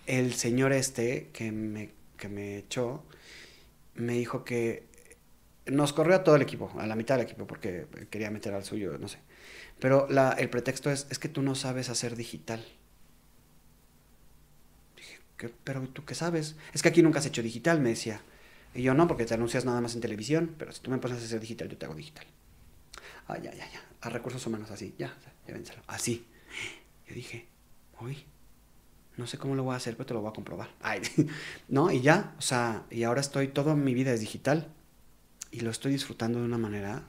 [0.07, 3.05] el señor este que me, que me echó,
[3.95, 4.85] me dijo que
[5.67, 8.65] nos corrió a todo el equipo, a la mitad del equipo, porque quería meter al
[8.65, 9.19] suyo, no sé.
[9.81, 12.65] Pero la, el pretexto es, es que tú no sabes hacer digital.
[14.97, 15.19] Dije,
[15.65, 16.57] ¿pero tú qué sabes?
[16.73, 18.21] Es que aquí nunca has hecho digital, me decía.
[18.75, 21.21] Y yo no, porque te anuncias nada más en televisión, pero si tú me pones
[21.21, 22.27] a hacer digital, yo te hago digital.
[23.29, 23.83] Ah, ya, ya, ya.
[24.01, 25.17] A recursos humanos, así, ya,
[25.47, 25.83] llévenselo.
[25.87, 26.27] Así.
[27.09, 27.47] Yo dije,
[28.01, 28.25] uy,
[29.17, 30.71] no sé cómo lo voy a hacer, pero te lo voy a comprobar.
[30.81, 31.03] Ay,
[31.69, 34.73] no, y ya, o sea, y ahora estoy, toda mi vida es digital.
[35.51, 37.05] Y lo estoy disfrutando de una manera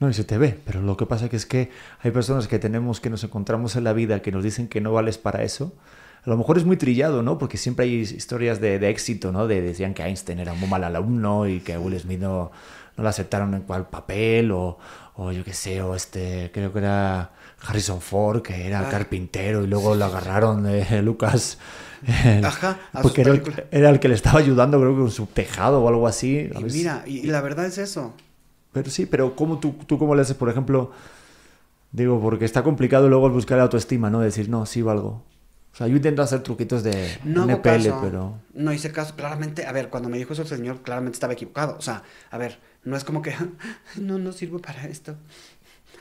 [0.00, 1.70] no, y se te ve, pero lo que pasa que es que
[2.00, 4.94] hay personas que tenemos, que nos encontramos en la vida, que nos dicen que no
[4.94, 5.74] vales para eso.
[6.24, 7.36] A lo mejor es muy trillado, ¿no?
[7.36, 9.46] Porque siempre hay historias de, éxito, ¿no?
[9.46, 12.50] De, decían que Einstein era un muy mal alumno y que Will Smith no,
[12.96, 14.78] no lo aceptaron en cual papel, o,
[15.16, 17.32] o yo qué sé, o este, creo que era
[17.66, 18.88] Harrison Ford, que era ah.
[18.88, 21.58] carpintero, y luego lo agarraron de Lucas.
[22.42, 25.82] Ajá, porque era el, era el, que le estaba ayudando, creo que con su tejado
[25.82, 26.50] o algo así.
[26.58, 28.14] Y mira, y la verdad es eso.
[28.72, 30.92] Pero sí, pero ¿cómo tú, tú cómo le haces, por ejemplo?
[31.92, 34.20] Digo, porque está complicado luego buscar la autoestima, ¿no?
[34.20, 35.24] Decir, no, sí valgo.
[35.72, 38.38] O sea, yo intento hacer truquitos de no NPL, pero...
[38.54, 41.76] No hice caso, claramente, a ver, cuando me dijo eso el señor, claramente estaba equivocado.
[41.78, 43.34] O sea, a ver, no es como que,
[43.96, 45.16] no, no sirvo para esto.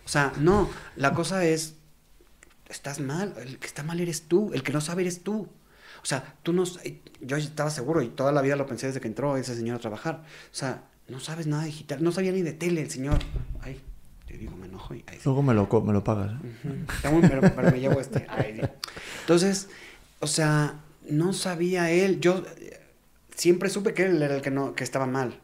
[0.05, 1.75] O sea, no, la cosa es,
[2.67, 5.47] estás mal, el que está mal eres tú, el que no sabe eres tú.
[6.01, 6.63] O sea, tú no,
[7.21, 9.79] yo estaba seguro y toda la vida lo pensé desde que entró ese señor a
[9.79, 10.23] trabajar.
[10.51, 13.19] O sea, no sabes nada digital, no sabía ni de tele el señor.
[13.61, 13.81] Ay,
[14.27, 14.93] te digo, me enojo.
[14.93, 16.33] Y, Luego me lo, me lo pagas.
[16.43, 16.85] ¿eh?
[17.01, 18.27] pero, me llevo este.
[19.21, 19.69] Entonces,
[20.19, 20.79] o sea,
[21.09, 22.19] no sabía él.
[22.19, 22.43] Yo
[23.35, 25.39] siempre supe que él era el que, no, que estaba mal.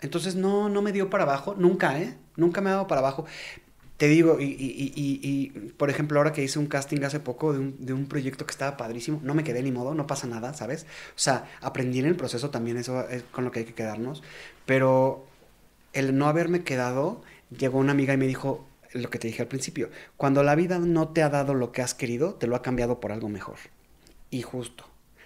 [0.00, 2.16] Entonces no, no me dio para abajo, nunca, ¿eh?
[2.36, 3.26] Nunca me ha dado para abajo.
[3.98, 7.84] Te digo, y, y, por ejemplo, ahora que hice un casting hace poco de un,
[7.84, 10.84] de un, proyecto que estaba padrísimo, no me quedé ni modo, no pasa nada, ¿sabes?
[10.84, 14.22] O sea, aprendí en el proceso también, eso es con lo que hay que quedarnos.
[14.66, 15.26] Pero
[15.94, 19.48] el no haberme quedado, llegó una amiga y me dijo lo que te dije al
[19.48, 22.62] principio, cuando la vida no te ha dado lo que has querido, te lo ha
[22.62, 23.56] cambiado por algo mejor.
[24.30, 24.84] Y justo,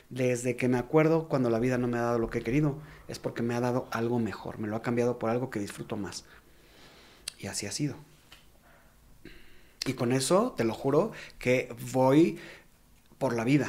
[0.09, 2.79] desde que me acuerdo cuando la vida no me ha dado lo que he querido,
[3.07, 5.99] es porque me ha dado algo mejor, me lo ha cambiado por algo que disfruto
[5.99, 6.25] más.
[7.39, 7.97] Y así ha sido.
[9.87, 12.39] Y con eso, te lo juro, que voy
[13.19, 13.69] por la vida.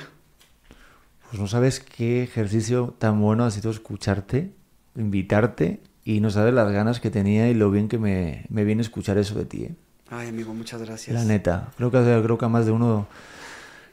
[1.29, 4.51] Pues no sabes qué ejercicio tan bueno ha sido escucharte,
[4.95, 8.83] invitarte y no sabes las ganas que tenía y lo bien que me, me viene
[8.83, 9.63] escuchar eso de ti.
[9.63, 9.75] ¿eh?
[10.09, 11.15] Ay, amigo, muchas gracias.
[11.15, 13.07] La neta, creo que, creo que a más de uno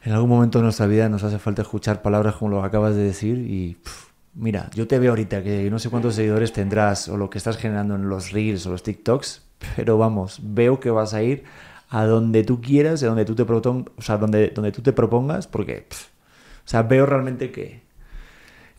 [0.03, 3.01] en algún momento de nuestra vida nos hace falta escuchar palabras como lo acabas de
[3.01, 3.77] decir y
[4.35, 7.57] mira, yo te veo ahorita que no sé cuántos seguidores tendrás o lo que estás
[7.57, 9.43] generando en los reels o los TikToks,
[9.75, 11.43] pero vamos, veo que vas a ir
[11.91, 15.45] a donde tú quieras, a donde tú te, o sea, donde, donde tú te propongas,
[15.45, 15.87] porque
[16.65, 17.81] o sea, veo realmente que,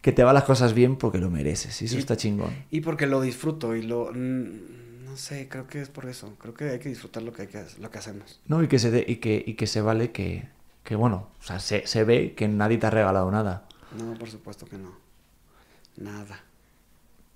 [0.01, 2.55] que te van las cosas bien porque lo mereces, y eso está chingón.
[2.71, 4.11] Y porque lo disfruto y lo...
[4.13, 6.37] No sé, creo que es por eso.
[6.39, 8.41] Creo que hay que disfrutar lo que, hay que, lo que hacemos.
[8.47, 10.49] No, y que se, y que, y que se vale que,
[10.83, 13.69] que bueno, o sea, se, se ve que nadie te ha regalado nada.
[13.99, 14.91] No, por supuesto que no.
[15.99, 16.45] Nada.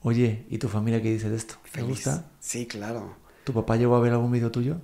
[0.01, 1.57] Oye, ¿y tu familia qué dice de esto?
[1.71, 2.31] ¿Te gusta?
[2.41, 3.15] Sí, claro.
[3.45, 4.81] ¿Tu papá llegó a ver algún vídeo tuyo?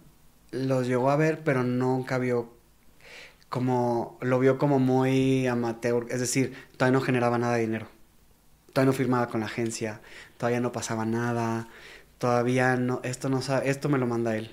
[0.52, 2.52] Los llegó a ver, pero nunca vio
[3.48, 7.88] como, lo vio como muy amateur, es decir, todavía no generaba nada de dinero,
[8.72, 10.00] todavía no firmaba con la agencia,
[10.38, 11.68] todavía no pasaba nada,
[12.18, 14.52] todavía no, esto no sabe, esto me lo manda él.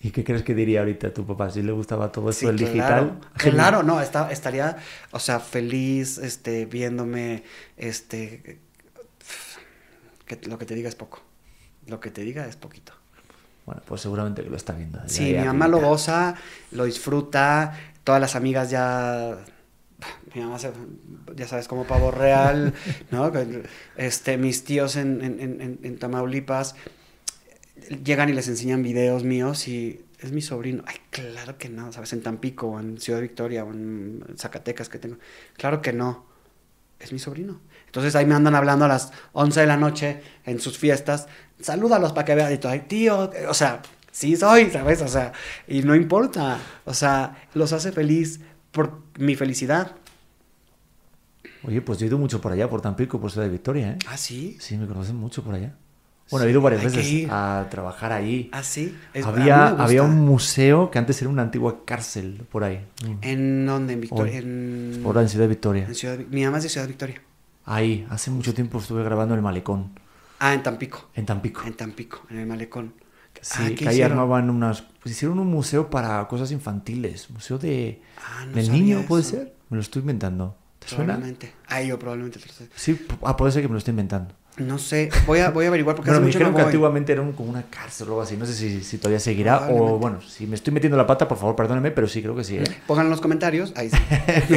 [0.00, 3.20] ¿Y qué crees que diría ahorita tu papá si le gustaba todo eso del digital?
[3.38, 4.76] Claro, no, está, estaría,
[5.12, 7.42] o sea, feliz, este, viéndome,
[7.78, 8.58] este,
[10.26, 11.22] que lo que te diga es poco,
[11.86, 12.92] lo que te diga es poquito.
[13.66, 15.00] Bueno, pues seguramente que lo está viendo.
[15.06, 16.34] Sí, mi mamá lo goza,
[16.72, 17.72] lo disfruta,
[18.04, 19.38] todas las amigas ya
[20.34, 20.58] mi mamá
[21.36, 22.74] ya sabes como pavo real,
[23.10, 23.32] ¿no?
[23.96, 26.74] Este, mis tíos en, en, en, Tamaulipas
[28.04, 30.82] llegan y les enseñan videos míos y es mi sobrino.
[30.86, 32.12] Ay, claro que no, ¿sabes?
[32.12, 35.16] En Tampico o en Ciudad Victoria o en Zacatecas que tengo.
[35.56, 36.26] Claro que no,
[37.04, 37.60] es mi sobrino.
[37.86, 41.28] Entonces ahí me andan hablando a las 11 de la noche en sus fiestas
[41.60, 42.52] salúdalos para que vean.
[42.52, 45.02] Y todo, tío, o sea, sí soy, ¿sabes?
[45.02, 45.32] O sea,
[45.66, 46.58] y no importa.
[46.84, 48.40] O sea, los hace feliz
[48.70, 49.92] por mi felicidad.
[51.62, 53.98] Oye, pues yo he ido mucho por allá, por Tampico, por Ciudad de Victoria, ¿eh?
[54.06, 54.58] ¿Ah, sí?
[54.60, 55.74] Sí, me conocen mucho por allá.
[56.30, 58.48] Bueno, he ido varias veces a trabajar ahí.
[58.52, 58.96] Ah, sí.
[59.12, 62.84] Es- había, había un museo que antes era una antigua cárcel por ahí.
[63.04, 63.12] Mm.
[63.22, 63.92] ¿En dónde?
[63.92, 64.38] En Victoria.
[64.38, 65.00] En...
[65.04, 65.84] Por en Ciudad Victoria.
[65.86, 66.18] en Ciudad...
[66.30, 67.20] Mi mamá es de Ciudad Victoria.
[67.66, 69.98] Ahí, hace mucho tiempo estuve grabando en el malecón,
[70.38, 71.08] Ah, en Tampico.
[71.14, 71.62] en Tampico.
[71.64, 72.92] En Tampico, en el malecón.
[73.40, 74.82] Sí, Ah, ¿qué que ahí armaban unas...
[75.02, 77.30] Pues hicieron un museo para cosas infantiles.
[77.30, 78.00] Museo de...
[78.18, 79.54] Ah, no del niño, ¿puede ser?
[79.70, 80.56] Me lo estoy inventando.
[80.78, 81.14] ¿Te suena?
[81.14, 81.52] Probablemente.
[81.68, 82.40] Ah, yo probablemente.
[82.76, 84.34] Sí, ah, puede ser que me lo estoy inventando.
[84.56, 85.10] No sé.
[85.26, 86.68] Voy a, voy a averiguar porque Bueno, hace me mucho dijeron no que voy.
[86.70, 88.36] antiguamente era un- como una cárcel o algo así.
[88.36, 91.38] No sé si, si todavía seguirá o, bueno, si me estoy metiendo la pata, por
[91.38, 92.58] favor, perdónenme, pero sí, creo que sí.
[92.58, 92.64] ¿eh?
[92.86, 93.72] Pongan en los comentarios.
[93.76, 93.96] Ahí sí.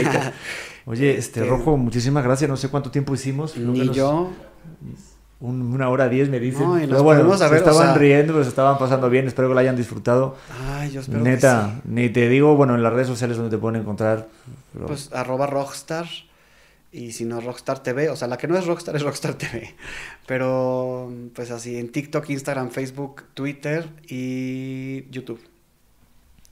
[0.85, 2.49] Oye, este, Este- Rojo, muchísimas gracias.
[2.49, 3.57] No sé cuánto tiempo hicimos.
[3.57, 4.31] Ni nos- yo.
[5.39, 6.63] un- una hora diez me dicen.
[6.67, 9.27] No, y Pero bueno, se o estaban sea- riendo, pues estaban pasando bien.
[9.27, 10.35] Espero que lo hayan disfrutado.
[10.79, 11.81] Ay, yo espero que Neta, sí.
[11.91, 14.27] ni te digo, bueno, en las redes sociales donde te pueden encontrar.
[14.73, 16.05] pero- Pues arroba Rockstar.
[16.97, 18.09] Y si no, Rockstar TV.
[18.09, 19.75] O sea, la que no es Rockstar es Rockstar TV.
[20.25, 25.39] Pero, pues así, en TikTok, Instagram, Facebook, Twitter y YouTube.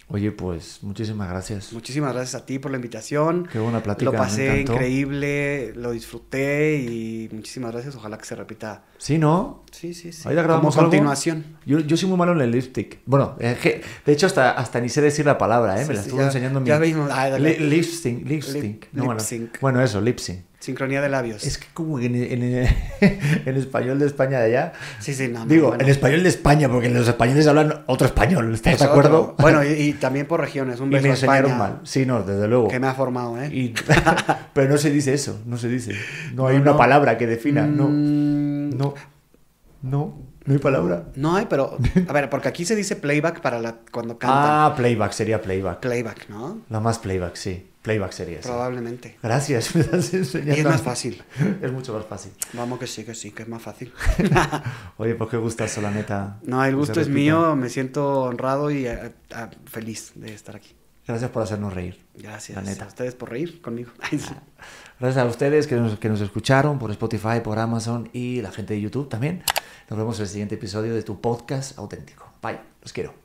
[0.07, 1.73] Oye, pues muchísimas gracias.
[1.73, 3.47] Muchísimas gracias a ti por la invitación.
[3.51, 4.11] Qué buena plática.
[4.11, 7.95] Lo pasé increíble, lo disfruté y muchísimas gracias.
[7.95, 8.83] Ojalá que se repita.
[8.99, 9.63] Sí, ¿no?
[9.71, 10.21] Sí, sí, sí.
[10.25, 10.89] Ahorita Como grabamos algo.
[10.91, 11.57] continuación.
[11.65, 12.99] Yo, yo soy muy malo en el lipstick.
[13.07, 15.83] Bueno, eh, de hecho, hasta, hasta ni sé decir la palabra, ¿eh?
[15.83, 16.67] Sí, Me la sí, estuvo ya- enseñando mi.
[16.67, 17.09] ya vimos.
[17.11, 18.63] Ah, lip sync, lip sync.
[18.63, 19.21] Lip- No, bueno,
[19.59, 20.41] bueno, eso, lip sync.
[20.65, 21.43] Sincronía de labios.
[21.45, 22.67] Es que como en, en-
[23.45, 24.73] en español de España de allá.
[24.99, 25.45] Sí, sí, no.
[25.45, 25.83] Digo, bueno.
[25.83, 29.21] en español de España, porque los españoles hablan otro español, ¿estás Es de acuerdo?
[29.21, 29.35] otro.
[29.39, 30.79] Bueno, y, y también por regiones.
[30.79, 31.79] Un y beso me a enseñaron España, mal.
[31.83, 32.67] Sí, no, desde luego.
[32.67, 33.49] Que me ha formado, ¿eh?
[33.53, 33.73] Y-
[34.53, 35.93] pero no se dice eso, no se dice.
[36.33, 36.77] No hay No, una no.
[36.77, 37.87] palabra que defina, no.
[37.87, 38.93] Mm, No,
[39.83, 41.03] no, no hay palabra.
[41.15, 41.77] No hay, pero.
[42.07, 44.39] A ver, porque aquí se dice playback para la, cuando cantan.
[44.43, 45.79] Ah, playback, sería playback.
[45.81, 46.59] Playback, ¿no?
[46.69, 47.67] La más playback, sí.
[47.85, 48.49] Playback sería eso.
[48.49, 49.19] Probablemente.
[49.21, 50.55] Gracias, me estás enseñando.
[50.55, 51.23] Y es más fácil.
[51.61, 52.31] Es mucho más fácil.
[52.53, 53.93] Vamos que sí, que sí, que es más fácil.
[54.97, 56.39] Oye, pues qué gustazo, la neta.
[56.43, 60.75] No, el gusto es mío, me siento honrado y eh, ah, feliz de estar aquí.
[61.07, 62.03] Gracias por hacernos reír.
[62.15, 62.85] Gracias La neta.
[62.85, 63.91] a ustedes por reír conmigo.
[64.99, 68.73] Gracias a ustedes que nos, que nos escucharon por Spotify, por Amazon y la gente
[68.73, 69.43] de YouTube también.
[69.91, 72.27] Nos vemos en el siguiente episodio de tu podcast auténtico.
[72.41, 73.24] Bye, los quiero.